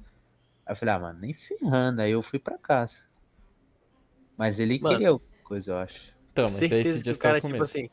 [0.67, 2.01] Aí eu falei, ah, mano, nem ferrando.
[2.01, 2.95] Aí eu fui pra casa.
[4.37, 4.97] Mas ele Mano.
[4.97, 6.14] queria coisa, eu acho.
[6.35, 7.89] Então, mas Certeza esse que o cara, com tipo assim.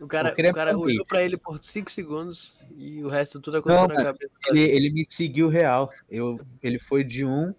[0.00, 3.88] O cara, o cara olhou pra ele por 5 segundos e o resto tudo aconteceu
[3.88, 4.32] Não, na mano, cabeça.
[4.46, 5.90] Ele, ele me seguiu real.
[6.08, 7.52] Eu, ele foi de um,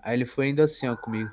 [0.00, 1.30] aí ele foi indo assim, ó, comigo.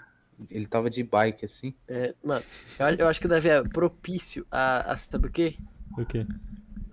[0.49, 1.73] Ele tava de bike, assim.
[1.89, 2.43] É, mano,
[2.79, 5.57] eu, acho- eu acho que o Davi é propício a, a sabe o quê?
[5.97, 6.25] O quê?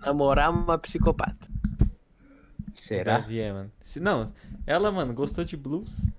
[0.01, 1.47] Namorar uma psicopata.
[2.85, 3.19] Será?
[3.19, 3.71] Davi é, mano.
[3.81, 4.33] Se, não,
[4.67, 6.11] ela, mano, gostou de blues.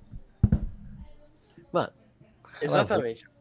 [2.61, 3.34] Exatamente.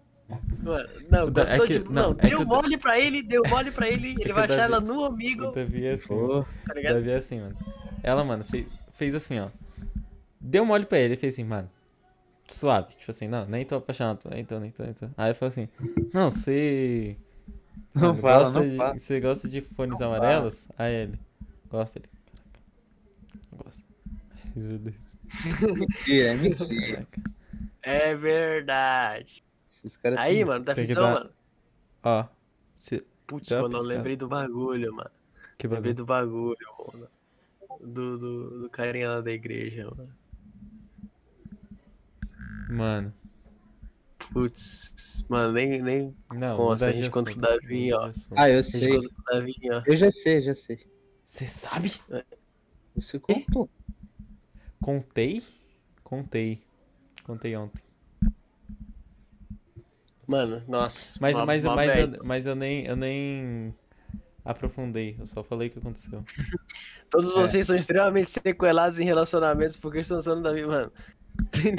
[0.63, 1.85] Mano, não, O gostou é que- de.
[1.85, 4.33] não, Não, é deu o da- mole pra ele, deu mole pra ele, ele que
[4.33, 6.07] vai o achar Davi- ela no O amigo, Davi é assim.
[6.07, 6.93] Pô, tá O ligado?
[6.95, 7.57] Davi é assim, mano.
[8.01, 9.49] Ela, mano, fez, fez assim, ó.
[10.39, 11.69] Deu mole pra ele, ele fez assim, mano.
[12.49, 12.95] Suave.
[12.95, 15.07] Tipo assim, não, nem tô apaixonado, nem tô, nem tô, nem tô.
[15.17, 15.69] Aí eu falei assim,
[16.13, 17.15] não, você.
[17.93, 18.97] Não mano, fala, gosta não de, fala.
[18.97, 20.67] Você gosta de fones Não amarelos?
[20.77, 21.19] Aí ele.
[21.69, 22.09] Gosta ele.
[22.31, 23.63] Caraca.
[23.63, 23.83] Gosta.
[24.55, 24.95] Meu Deus.
[25.77, 27.05] mentira,
[27.83, 28.09] é.
[28.11, 29.43] É verdade.
[30.17, 31.29] Aí, têm- mano, Tem que visão, dar- mano.
[32.03, 32.25] Ó.
[32.77, 33.05] Se...
[33.27, 33.87] Putz, mano, eu piscada.
[33.87, 35.11] lembrei do bagulho, mano.
[35.57, 35.95] Que Lembrei bagulho.
[35.95, 37.07] do bagulho, mano.
[37.79, 40.13] Do, do, do carinha lá da igreja, mano.
[42.69, 43.13] Mano.
[44.31, 48.11] Putz, mano, nem, nem Não, Consta, muda a gente conta assunto, o Davi, ó.
[48.35, 49.09] Ah, eu a gente sei.
[49.27, 49.83] Davi, ó.
[49.85, 50.87] Eu já sei, já sei.
[51.25, 51.91] Você sabe?
[52.95, 53.69] Você contou.
[54.81, 55.43] Contei?
[56.03, 56.61] Contei.
[57.23, 57.82] Contei ontem.
[60.27, 61.17] Mano, nossa.
[61.19, 63.73] Mas, uma- mas, uma mas, eu, mas eu nem eu nem
[64.45, 65.15] aprofundei.
[65.19, 66.23] Eu só falei o que aconteceu.
[67.09, 67.33] Todos É.
[67.35, 70.91] vocês são extremamente sequelados em relacionamentos porque estão usando o Davi, mano.
[71.51, 71.75] Tem,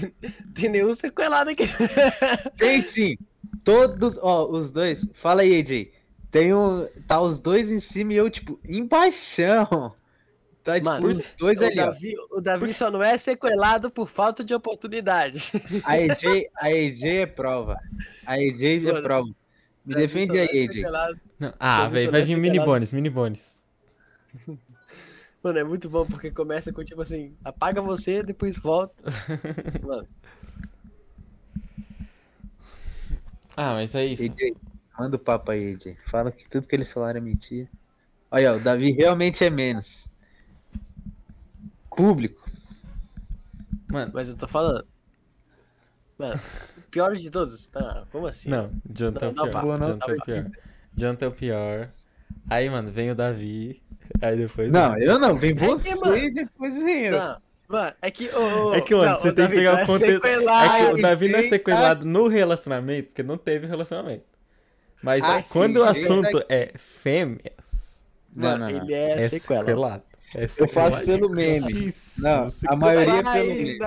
[0.52, 1.64] tem nenhum sequelado aqui.
[2.58, 3.16] Tem sim.
[3.62, 5.06] Todos, ó, os dois.
[5.22, 5.92] Fala aí, AJ.
[6.30, 6.88] Tem um.
[7.06, 9.94] Tá os dois em cima e eu, tipo, embaixão.
[10.64, 11.86] Tá, Mano, dois O ali, ó.
[11.86, 15.52] Davi, o Davi só não é sequelado por falta de oportunidade.
[15.84, 17.76] A AJ, a AJ é prova.
[18.24, 19.28] A AJ é Mano, prova.
[19.84, 21.20] Me Davi defende aí, é sequelado.
[21.38, 21.52] Não.
[21.60, 22.70] Ah, velho, vai é vir mini sequelado.
[22.70, 23.54] bônus, mini bônus.
[25.42, 28.94] Mano, é muito bom porque começa com tipo assim, apaga você, depois volta.
[29.84, 30.08] Mano,
[33.56, 34.14] Ah, mas aí.
[34.14, 34.56] AJ,
[34.98, 35.96] manda o papo aí, AJ.
[36.10, 37.68] Fala que tudo que eles falaram é mentira.
[38.30, 40.04] Olha, o Davi realmente é menos.
[41.94, 42.42] Público.
[43.88, 44.86] Mano, mas eu tô falando.
[46.18, 46.40] Mano,
[46.90, 47.66] pior de todos.
[47.68, 48.48] Tá, como assim?
[48.48, 49.50] não, Jonathan é o pior.
[49.62, 50.24] Jonathan é o papo.
[50.24, 50.50] pior.
[50.96, 51.90] Jonathan é o pior.
[52.48, 53.82] Aí, mano, vem o Davi.
[54.20, 54.70] Aí depois.
[54.70, 55.36] Não, eu não.
[55.36, 56.16] Vem que, você mano?
[56.16, 57.18] e depois vem eu.
[57.18, 57.36] Não,
[57.68, 58.28] mano, é que.
[58.34, 60.22] ô, É que, mano, não, você tem que Davi, pegar tu o é contexto.
[60.22, 60.74] sequelado.
[60.76, 64.24] É que o Davi não é sequelado no relacionamento, porque não teve relacionamento.
[65.02, 66.02] Mas Ah, quando sim, o sim.
[66.04, 68.00] assunto é fêmeas,
[68.34, 68.84] Não, Mano, não, não.
[68.84, 69.66] ele é, é sequelado.
[69.66, 70.02] sequelado.
[70.36, 71.92] É Eu faço pelo meme.
[72.18, 73.78] Não, a maioria é pelo meme.
[73.78, 73.86] da...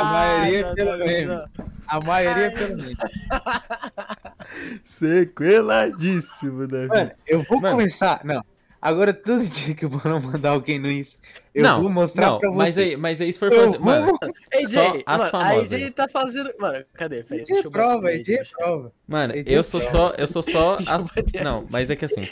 [0.00, 1.24] a maioria é Não, pelo não, meme.
[1.26, 1.46] não.
[1.88, 2.96] A maioria é pelo meme.
[4.84, 6.88] Sequeladíssimo, Davi.
[6.88, 7.76] Mano, eu vou Mano.
[7.78, 8.20] começar.
[8.24, 8.44] Não.
[8.80, 11.16] Agora, todo dia que eu vou mandar alguém no Insta,
[11.54, 12.56] eu não, vou mostrar não, pra você.
[12.56, 13.78] mas aí, mas aí se for Eu fazer.
[13.78, 14.18] vou Mano,
[14.54, 15.72] AJ, Só as mano, famosas.
[15.72, 16.52] A AJ tá fazendo.
[16.58, 17.22] Mano, cadê?
[17.22, 18.92] Peraí, AJ deixa é eu prova, AJ é prova.
[19.06, 19.96] mano, eu sou prova.
[19.96, 20.14] só.
[20.18, 20.76] Eu sou só.
[20.86, 21.08] As-.
[21.42, 22.28] Não, mas é que assim.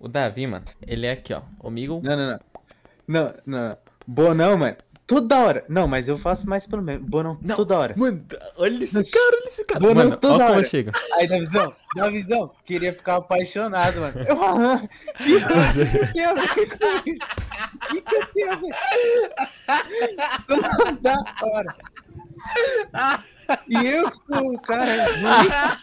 [0.00, 1.42] O Davi, mano, ele é aqui, ó.
[1.66, 2.00] Amigo.
[2.02, 2.38] Não, não, não.
[3.06, 3.76] Não, não.
[4.06, 4.76] Bonão, mano.
[5.06, 5.64] Toda hora.
[5.70, 6.98] Não, mas eu faço mais pelo meme.
[7.02, 7.56] Bonão, Não.
[7.56, 7.94] toda hora.
[7.96, 8.22] Mano,
[8.58, 9.80] olha esse cara, olha esse cara.
[9.80, 10.60] Vou não Mano, toda hora.
[10.60, 10.90] eu chego.
[11.14, 14.20] Aí, da visão, da visão, queria ficar apaixonado, mano.
[14.20, 17.26] Eu falando, que que tem a ver com isso?
[17.88, 18.74] Que que tem a ver?
[20.46, 21.76] Toda hora.
[23.66, 24.86] E eu sou o cara.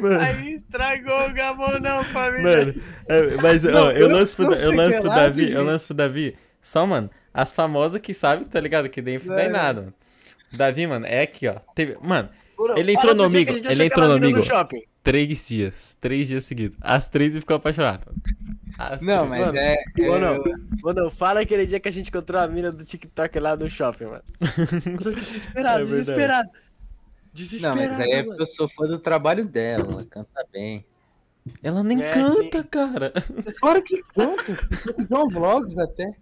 [0.00, 2.66] Mano, Aí estragou o Gabonão, família.
[2.66, 2.74] mano
[3.08, 6.36] é, mas Não, ó, eu lanço pro, eu lanço pro Davi, eu lanço pro Davi.
[6.62, 8.88] Só, mano, as famosas que sabem, tá ligado?
[8.88, 9.48] Que nem não É.
[9.48, 9.94] nada, mano.
[10.52, 11.54] O Davi, mano, é aqui, ó.
[11.74, 12.28] Teve, mano,
[12.76, 14.42] ele entrou no amigo, ele entrou no amigo.
[14.42, 14.82] shopping.
[15.02, 15.96] três dias.
[16.00, 16.76] Três dias seguidos.
[16.80, 18.06] As três ele ficou apaixonado.
[18.78, 19.30] As Não, três.
[19.30, 19.76] mas Mano, é.
[20.08, 20.44] ou é- não.
[20.82, 24.04] Mano, fala aquele dia que a gente encontrou a mina do TikTok lá no shopping,
[24.04, 24.22] mano.
[24.40, 26.48] Eu tô desesperado, É verdade.
[27.60, 30.84] Não, mas aí é porque eu sou fã do trabalho dela, ela canta bem.
[31.62, 33.12] Ela nem É, canta, cara.
[33.58, 34.44] Claro que canta,
[35.08, 36.12] John Vlogs até.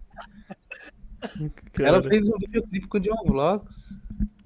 [1.79, 3.67] Ela fez um videoclipe com o John Vlogs.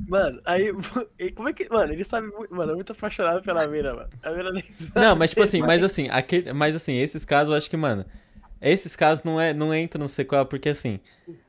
[0.08, 0.72] Mano, aí.
[1.36, 1.70] Como é que.
[1.70, 2.54] Mano, ele sabe muito.
[2.54, 4.10] Mano, é muito apaixonado pela mina, mano.
[4.24, 5.06] A mina nem sabe.
[5.06, 7.78] Não, mas tipo assim, Ele mas assim, aquele, mas assim, esses casos eu acho que,
[7.78, 8.06] mano,
[8.72, 11.00] esses casos não é não entra no sequel porque assim,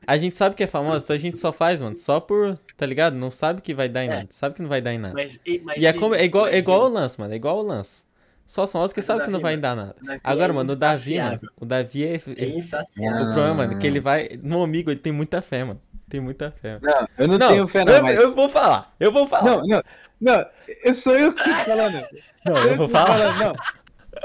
[0.07, 2.85] a gente sabe que é famoso, então a gente só faz, mano, só por, tá
[2.85, 3.15] ligado?
[3.15, 4.09] Não sabe que vai dar em É.
[4.09, 5.13] nada, sabe que não vai dar em nada.
[5.13, 7.59] Mas, e, mas E é, como, é igual, é igual o lance, mano, é igual
[7.59, 8.03] o lance.
[8.45, 9.95] Só são os que sabem que não vai mano, dar nada.
[10.01, 13.23] Davi Agora, é mano, o Davi, mano, o Davi é, É insaciável.
[13.23, 15.81] o problema, mano, é que ele vai, no amigo ele tem muita fé, mano.
[16.07, 16.79] tem muita fé.
[16.81, 17.93] Não, eu não, tenho fé, não.
[17.93, 18.19] eu, mas...
[18.19, 19.43] eu vou falar, eu vou falar.
[19.43, 19.81] Não, não,
[20.21, 20.45] não.
[20.83, 22.05] Eu sou eu que tô falando.
[22.45, 23.07] Não, eu vou que tô falar.
[23.07, 23.55] falando, Não.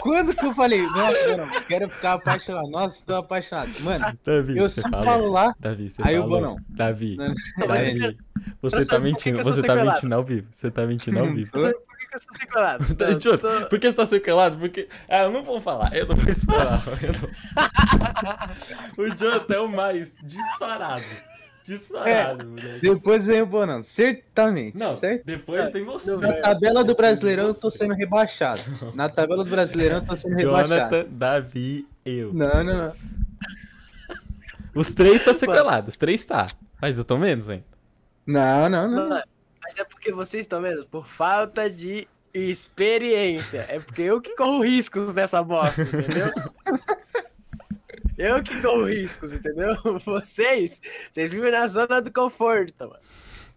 [0.00, 2.68] Quando que eu falei, nossa, mano, quero ficar apaixonado.
[2.70, 3.70] Nossa, tô apaixonado.
[3.80, 5.54] Mano, Davi, eu você falo lá.
[5.58, 6.40] Davi, você Aí eu falou.
[6.40, 6.56] vou não.
[6.68, 8.14] Davi, Não, Não, Davi, eu
[8.62, 10.48] você tá mentindo, você tá mentindo ao vivo.
[10.52, 11.50] Você tá mentindo ao vivo.
[11.50, 12.84] Por que eu sou sequelado?
[12.96, 13.06] Tá,
[13.38, 14.58] Tô- Por que você tá sequelado?
[14.58, 14.88] Porque.
[15.08, 20.14] Ah, eu não vou falar, eu não vou eu não- o Jonathan é o mais
[20.22, 21.04] disparado.
[21.64, 22.80] Disparado, moleque.
[22.80, 24.76] Depois vem o Bonão, certamente.
[24.76, 25.24] Não, certo?
[25.24, 26.10] depois tem você.
[26.10, 28.60] não, Na tabela do Brasileirão eu tô sendo rebaixado.
[28.94, 30.68] Na tabela do Brasileirão eu tô sendo rebaixado.
[30.68, 32.32] Jonathan, Davi, eu.
[32.32, 32.92] Não, não, não.
[34.74, 36.48] Os três tá sequelado, os três tá.
[36.80, 37.64] Mas eu tô menos, hein?
[38.26, 39.08] Não, não, não.
[39.08, 39.22] Mano,
[39.62, 40.86] mas é porque vocês estão vendo?
[40.86, 43.66] Por falta de experiência.
[43.68, 46.30] É porque eu que corro riscos nessa bosta, entendeu?
[48.20, 49.74] Eu que corro riscos, entendeu?
[50.04, 50.80] Vocês,
[51.12, 53.00] vocês vivem na zona do conforto, mano.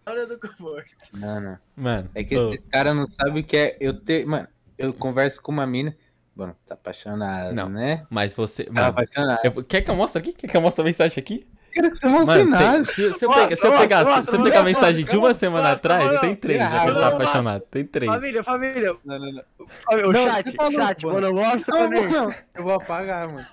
[0.08, 0.94] Zona do conforto.
[1.12, 1.58] Não, não.
[1.76, 4.24] Mano, É que ô, esses caras não sabem o que é eu ter.
[4.26, 4.48] Mano,
[4.78, 5.94] eu converso com uma mina.
[6.36, 7.68] Bom, tá apaixonado, Não.
[7.68, 8.06] né?
[8.10, 8.64] mas você.
[8.64, 9.40] Tá Mano, apaixonado.
[9.44, 10.32] eu quer que eu mostre aqui?
[10.32, 11.46] Quer que eu mostre a mensagem aqui?
[11.72, 12.84] Quero que você mostre Mano, nada.
[12.84, 14.62] se, se eu Mostra, pegar, se eu mostra, pegar, se- mostra, se eu pegar a
[14.62, 17.60] mensagem de uma mostra, semana atrás, tem três, já que ele tá apaixonado.
[17.62, 18.12] Tem três.
[18.12, 18.96] Família, família.
[19.04, 20.08] Não, não, não.
[20.08, 21.20] O Não, chat, falou, chat, mano.
[21.20, 22.08] mano, mostra Não, pra mim.
[22.12, 23.46] não, eu vou apagar, mano.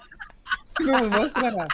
[0.85, 1.67] Não mostra nada.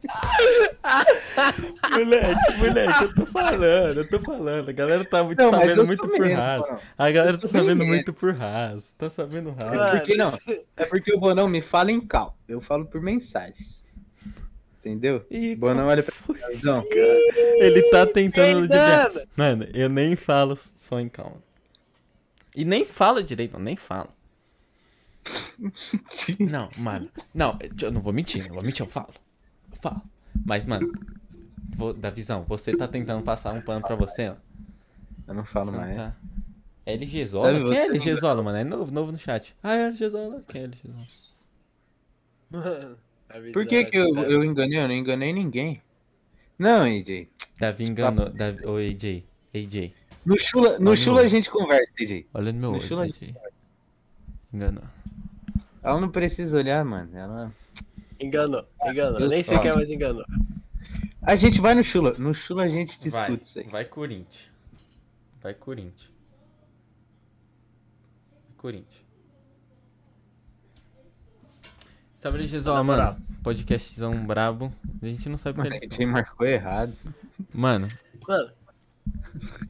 [1.90, 4.68] Moleque, moleque, eu tô falando, eu tô falando.
[4.68, 6.66] A galera tá muito Não, sabendo muito por raso.
[6.68, 6.80] mano.
[6.96, 7.86] A galera tá sabendo menos.
[7.88, 8.94] muito por raso.
[8.96, 9.76] Tá sabendo raso.
[9.76, 9.98] Mano.
[9.98, 10.38] Porque não,
[10.76, 12.36] é porque o Bonão me fala em cal.
[12.48, 13.66] Eu falo por mensagem.
[14.80, 15.24] Entendeu?
[15.30, 16.82] Ih, Bonão olha pra cara?
[17.58, 18.66] Ele tá tentando.
[18.68, 19.22] Peidando.
[19.36, 21.42] Mano, eu nem falo só em calma.
[22.56, 24.08] E nem fala direito, não, nem falo.
[26.40, 27.10] Não, mano.
[27.34, 29.12] Não, eu não vou mentir, não vou mentir, eu falo.
[29.70, 30.02] Eu falo.
[30.44, 30.90] Mas, mano,
[31.76, 34.36] vou, da visão, você tá tentando passar um pano pra você, ó.
[35.28, 35.96] Eu não falo Você não mais.
[35.96, 36.16] tá.
[36.86, 37.52] É LG Zola?
[37.64, 38.58] Quem é LG Zola, mano?
[38.58, 39.54] É novo, novo no chat.
[39.62, 40.42] Ah, é LG Zola.
[40.48, 41.06] Quem é LG Zola?
[42.50, 42.98] Mano,
[43.52, 44.78] Por que, da que eu, eu enganei?
[44.78, 45.80] Eu não enganei ninguém.
[46.58, 47.28] Não, AJ.
[47.58, 48.28] Davi enganou.
[48.30, 48.66] Davi...
[48.66, 49.24] Ô, AJ.
[49.54, 49.92] AJ.
[50.24, 52.26] No Chula, no Chula a gente conversa, AJ.
[52.34, 53.34] Olha no meu No olho, Chula- AJ.
[54.52, 54.84] Enganou.
[55.82, 57.16] Ela não precisa olhar, mano.
[57.16, 57.52] Ela...
[58.18, 59.20] Enganou, enganou.
[59.20, 60.24] Eu Nem sei quem é, mas enganou.
[61.22, 62.14] A gente vai no Chula.
[62.18, 63.68] No Chula a gente Vai, discute isso aí.
[63.68, 64.50] vai Corinthians.
[65.42, 66.12] Vai Corinthians.
[68.44, 69.10] Vai Corinthians.
[72.74, 73.12] Na moral.
[73.14, 74.70] mano, podcastzão brabo.
[75.00, 76.92] A gente não sabe Mano, a gente marcou errado.
[77.54, 77.88] Mano,
[78.28, 78.50] Mano,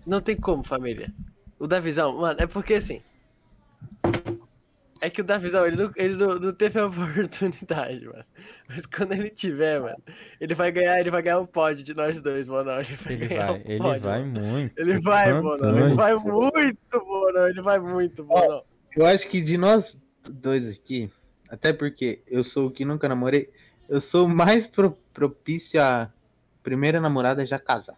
[0.05, 1.15] não tem como, família.
[1.61, 3.03] O Davizão, mano, é porque assim.
[5.01, 8.25] É que o Davizão, ele, não, ele não, não teve a oportunidade, mano.
[8.69, 9.97] Mas quando ele tiver, mano,
[10.41, 12.71] ele vai ganhar, ele vai ganhar um pódio de nós dois, mano.
[12.71, 14.79] Ele vai ele vai, um ele pódio, vai muito.
[14.79, 15.79] Ele vai, mano.
[15.79, 17.39] Ele vai muito, mano.
[17.49, 18.63] Ele vai muito, mano.
[18.97, 19.97] Eu acho que de nós
[20.29, 21.11] dois aqui,
[21.49, 23.49] até porque eu sou o que nunca namorei,
[23.89, 26.11] eu sou mais pro- propício a
[26.63, 27.97] primeira namorada já casar.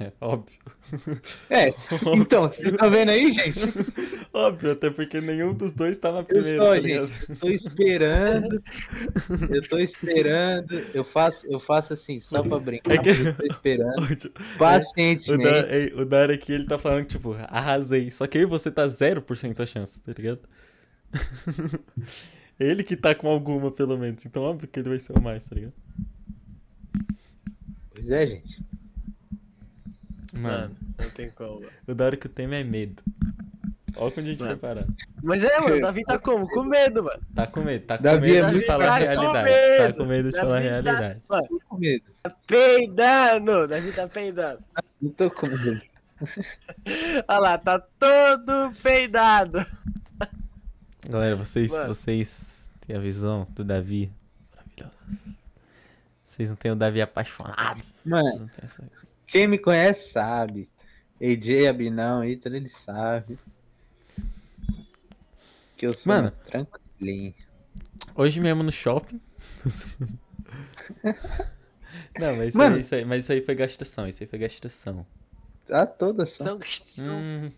[0.00, 0.58] É, óbvio.
[1.48, 1.68] É,
[2.14, 3.60] então, vocês estão vendo aí, gente?
[4.32, 6.94] Óbvio, até porque nenhum dos dois tá na primeira, tá gente.
[7.30, 8.62] Eu tô esperando.
[9.50, 10.72] Eu tô esperando.
[10.94, 12.92] Eu faço, eu faço assim, só pra brincar.
[12.94, 15.72] É que- Eu tô esperando O Da- pacientemente.
[15.72, 18.10] ei, o Dar aqui, ele tá falando que, tipo, arrasei.
[18.10, 20.40] Só que aí você tá 0% a chance, tá ligado?
[22.60, 24.24] ele que tá com alguma, pelo menos.
[24.26, 25.72] Então, óbvio que ele vai ser o mais, tá ligado?
[27.94, 28.67] Pois é, gente.
[30.32, 31.54] Mano, Mano, não tem como.
[31.60, 31.68] mano.
[31.86, 33.02] o Dar que o tema é medo.
[33.96, 34.56] Olha onde a gente Mano.
[34.56, 34.86] vai parar.
[35.22, 36.46] Mas é, mano, o Davi tá como?
[36.48, 37.20] Com medo, mano.
[37.34, 39.78] Tá com medo, tá com Davi é medo de muito- falar a Tá com realidade.
[39.78, 41.20] Tá com medo de falar a Davi tá- realidade.
[41.28, 42.04] Mano, Tô com medo.
[42.46, 43.66] peidando.
[43.68, 44.62] Davi tá peidando.
[45.02, 45.82] Não tô com medo.
[47.28, 49.64] Olha lá, tá todo peidado.
[51.08, 51.94] Galera, vocês, Mano.
[51.94, 52.44] vocês
[52.86, 54.12] têm a visão do Davi
[54.54, 54.96] maravilhosa.
[56.26, 57.80] Vocês não têm o Davi apaixonado.
[58.04, 58.97] Mano, Vocês não têm essa...
[59.28, 60.68] quem me conhece sabe.
[61.20, 63.38] AJ, Abinão, Ítalo, ele sabe.
[65.76, 66.32] Que eu sou Mano.
[66.44, 67.34] tranquilinho.
[68.14, 69.20] Hoje mesmo no shopping.
[72.16, 72.76] Não, mas isso, Mano.
[72.76, 75.06] aí, isso aí- mas isso aí foi gastação, isso aí foi gastação.
[75.66, 76.44] Tá toda só.
[76.44, 76.60] São...
[76.66, 77.06] são...
[77.06, 77.52] Hum,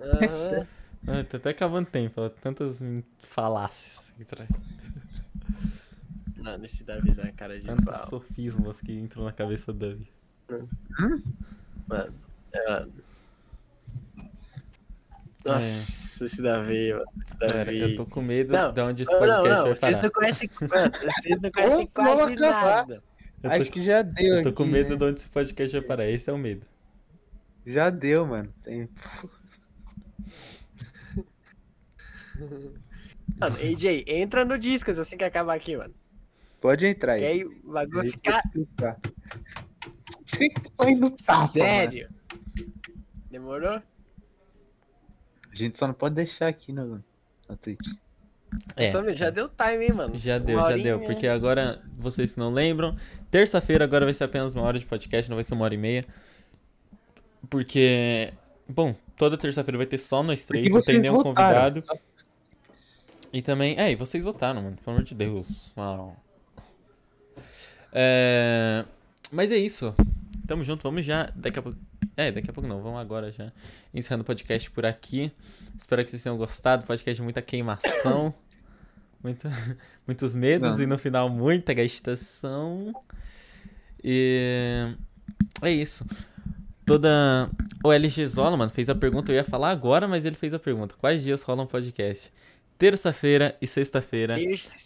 [0.00, 0.66] Aham.
[1.06, 4.48] ah, tô até cavando tempo, tantas hum, falácias que traz.
[6.36, 8.06] Mano, esse Davi é uma cara de Tantos pau.
[8.08, 10.08] sofismas que entram na cabeça do Davi.
[10.48, 12.14] Mano,
[12.52, 12.92] é, mano.
[15.46, 17.04] Nossa, esse Davi, mano.
[17.22, 17.80] Esse Galera, Davi.
[17.80, 19.64] eu tô com medo Não, de onde esse podcast não, não.
[19.64, 20.02] vai Vocês parar.
[20.02, 20.50] não conhecem.
[20.60, 23.02] Mano, vocês não conhecem quase nada.
[23.42, 24.96] Eu Acho tô, que já deu eu tô aqui, com medo né?
[24.96, 26.06] de onde esse podcast vai parar.
[26.08, 26.64] Esse é o medo.
[27.66, 28.52] Já deu, mano.
[28.62, 28.88] Tem-
[33.38, 35.94] Mano, AJ, entra no Discas assim que acabar aqui, mano.
[36.60, 37.32] Pode entrar Que aí.
[37.40, 38.42] aí o bagulho vai ficar
[40.76, 41.48] foi no tapa, mano.
[41.48, 42.08] sério.
[43.30, 43.80] Demorou?
[45.50, 47.02] A gente só não pode deixar aqui no,
[47.48, 47.86] no Twitch.
[48.76, 48.90] É.
[48.90, 50.16] Só, já deu time, hein, mano?
[50.16, 51.00] Já Uma deu, já deu.
[51.00, 52.96] Porque agora, vocês que não lembram,
[53.30, 55.78] terça-feira agora vai ser apenas uma hora de podcast, não vai ser uma hora e
[55.78, 56.04] meia.
[57.50, 58.32] Porque,
[58.68, 61.82] bom, toda terça-feira vai ter só nós três, Porque não tem nenhum votaram.
[61.82, 62.00] convidado.
[63.32, 65.72] E também, é, e vocês votaram, mano, pelo amor de Deus.
[65.76, 66.16] Mano.
[67.92, 68.84] É,
[69.32, 69.94] mas é isso.
[70.46, 71.30] Tamo junto, vamos já.
[71.34, 71.78] Daqui a pouco.
[72.16, 73.50] É, daqui a pouco não, vamos agora já.
[73.92, 75.32] Encerrando o podcast por aqui.
[75.78, 76.86] Espero que vocês tenham gostado.
[76.86, 78.34] Podcast de muita queimação.
[79.22, 79.50] muita,
[80.06, 80.84] muitos medos Não.
[80.84, 82.92] e no final muita gastação.
[84.02, 84.94] E.
[85.62, 86.04] É isso.
[86.84, 87.50] Toda.
[87.82, 89.32] O LG Zola, mano, fez a pergunta.
[89.32, 90.94] Eu ia falar agora, mas ele fez a pergunta.
[90.98, 92.30] Quais dias rolam podcast?
[92.78, 94.36] Terça-feira e sexta-feira,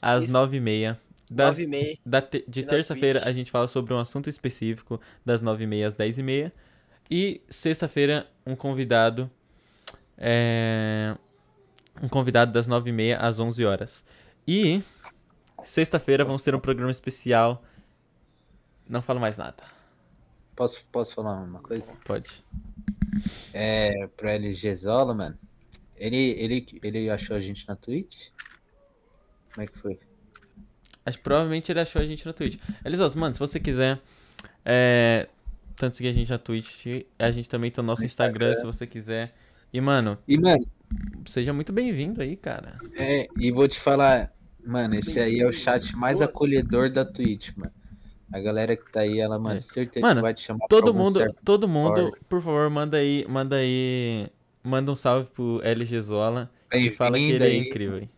[0.02, 0.98] às nove e meia.
[1.34, 1.98] Das, e meia.
[2.04, 5.94] da te- de na terça-feira a gente fala sobre um assunto específico, das 9h30 às
[5.94, 6.52] 10h30.
[7.10, 9.30] E sexta-feira, um convidado.
[10.16, 11.16] é,
[12.02, 14.04] Um convidado das 9h30 às 11 horas.
[14.46, 14.82] E
[15.62, 17.62] sexta-feira vamos ter um programa especial.
[18.88, 19.62] Não falo mais nada.
[20.56, 21.84] Posso, posso falar uma coisa?
[22.04, 22.44] Pode.
[23.52, 25.38] É, pro LG Zola, mano.
[25.96, 28.16] Ele, ele, ele achou a gente na Twitch?
[29.52, 29.98] Como é que foi?
[31.08, 32.58] Acho que provavelmente ele achou a gente no Twitch.
[32.84, 33.98] Elisos, mano, se você quiser.
[34.64, 35.28] É,
[35.76, 36.86] tanto seguir a gente na Twitch,
[37.18, 38.72] a gente também tem o nosso No Instagram, Instagram.
[38.72, 39.34] se você quiser.
[39.72, 40.66] E, mano, E, mano,
[41.24, 42.78] seja muito bem-vindo aí, cara.
[42.96, 44.32] é, e vou te falar,
[44.64, 47.72] mano, esse aí é o chat mais acolhedor da Twitch, mano.
[48.30, 51.20] A galera que tá aí, ela, mano, certeza Mano, que vai te chamar Todo mundo,
[51.42, 54.26] todo mundo, por favor, manda aí, manda aí,
[54.62, 57.56] manda um salve pro LG Zola e fala que ele é aí.
[57.56, 58.10] incrível aí.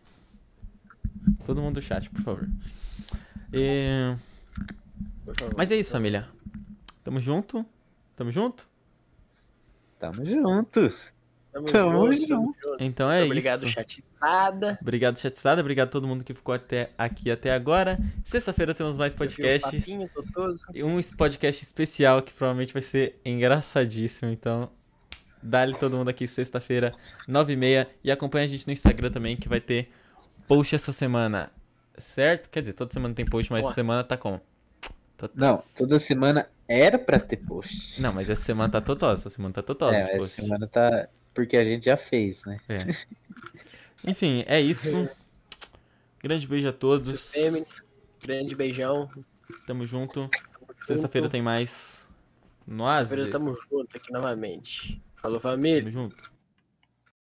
[1.45, 2.49] Todo mundo do chat, por favor.
[3.53, 4.15] E-
[5.35, 5.53] favor.
[5.57, 6.27] Mas é isso, família.
[7.03, 7.65] Tamo junto?
[8.15, 8.67] Tamo junto?
[9.99, 10.93] Tamo junto.
[11.51, 12.77] Tamo, Tamo junto, tamo junto.
[12.83, 13.73] Então é Obrigado, isso.
[13.73, 14.79] chatizada.
[14.81, 15.59] Obrigado, chatzada.
[15.59, 17.97] Obrigado a todo mundo que ficou até aqui até agora.
[18.23, 19.69] Sexta-feira temos mais podcasts.
[19.85, 20.09] Papinho.
[20.73, 24.31] E um podcast especial que provavelmente vai ser engraçadíssimo.
[24.31, 24.69] Então,
[25.43, 26.95] dá-lhe todo mundo aqui sexta-feira,
[27.27, 27.87] 9h30.
[28.01, 29.89] E acompanha a gente no Instagram também, que vai ter
[30.47, 31.51] post essa semana.
[31.97, 32.49] Certo?
[32.49, 33.75] Quer dizer, toda semana tem post, mas essa Nossa.
[33.75, 34.41] semana tá como?
[35.35, 35.73] Não, Totós.
[35.75, 38.01] toda semana era pra ter post.
[38.01, 39.19] Não, mas essa semana tá totós.
[39.19, 41.07] Essa semana tá totós é, essa semana tá.
[41.33, 42.59] Porque a gente já fez, né?
[42.67, 42.85] É.
[44.09, 45.07] Enfim, é isso.
[46.23, 47.33] Grande beijo a todos.
[48.19, 49.09] Grande beijão.
[49.67, 50.29] Tamo junto.
[50.81, 52.07] Sexta-feira tem mais.
[52.65, 53.29] No Ases.
[53.29, 55.01] Tamo junto aqui novamente.
[55.15, 55.81] Falou, família.
[55.81, 56.31] Tamo junto.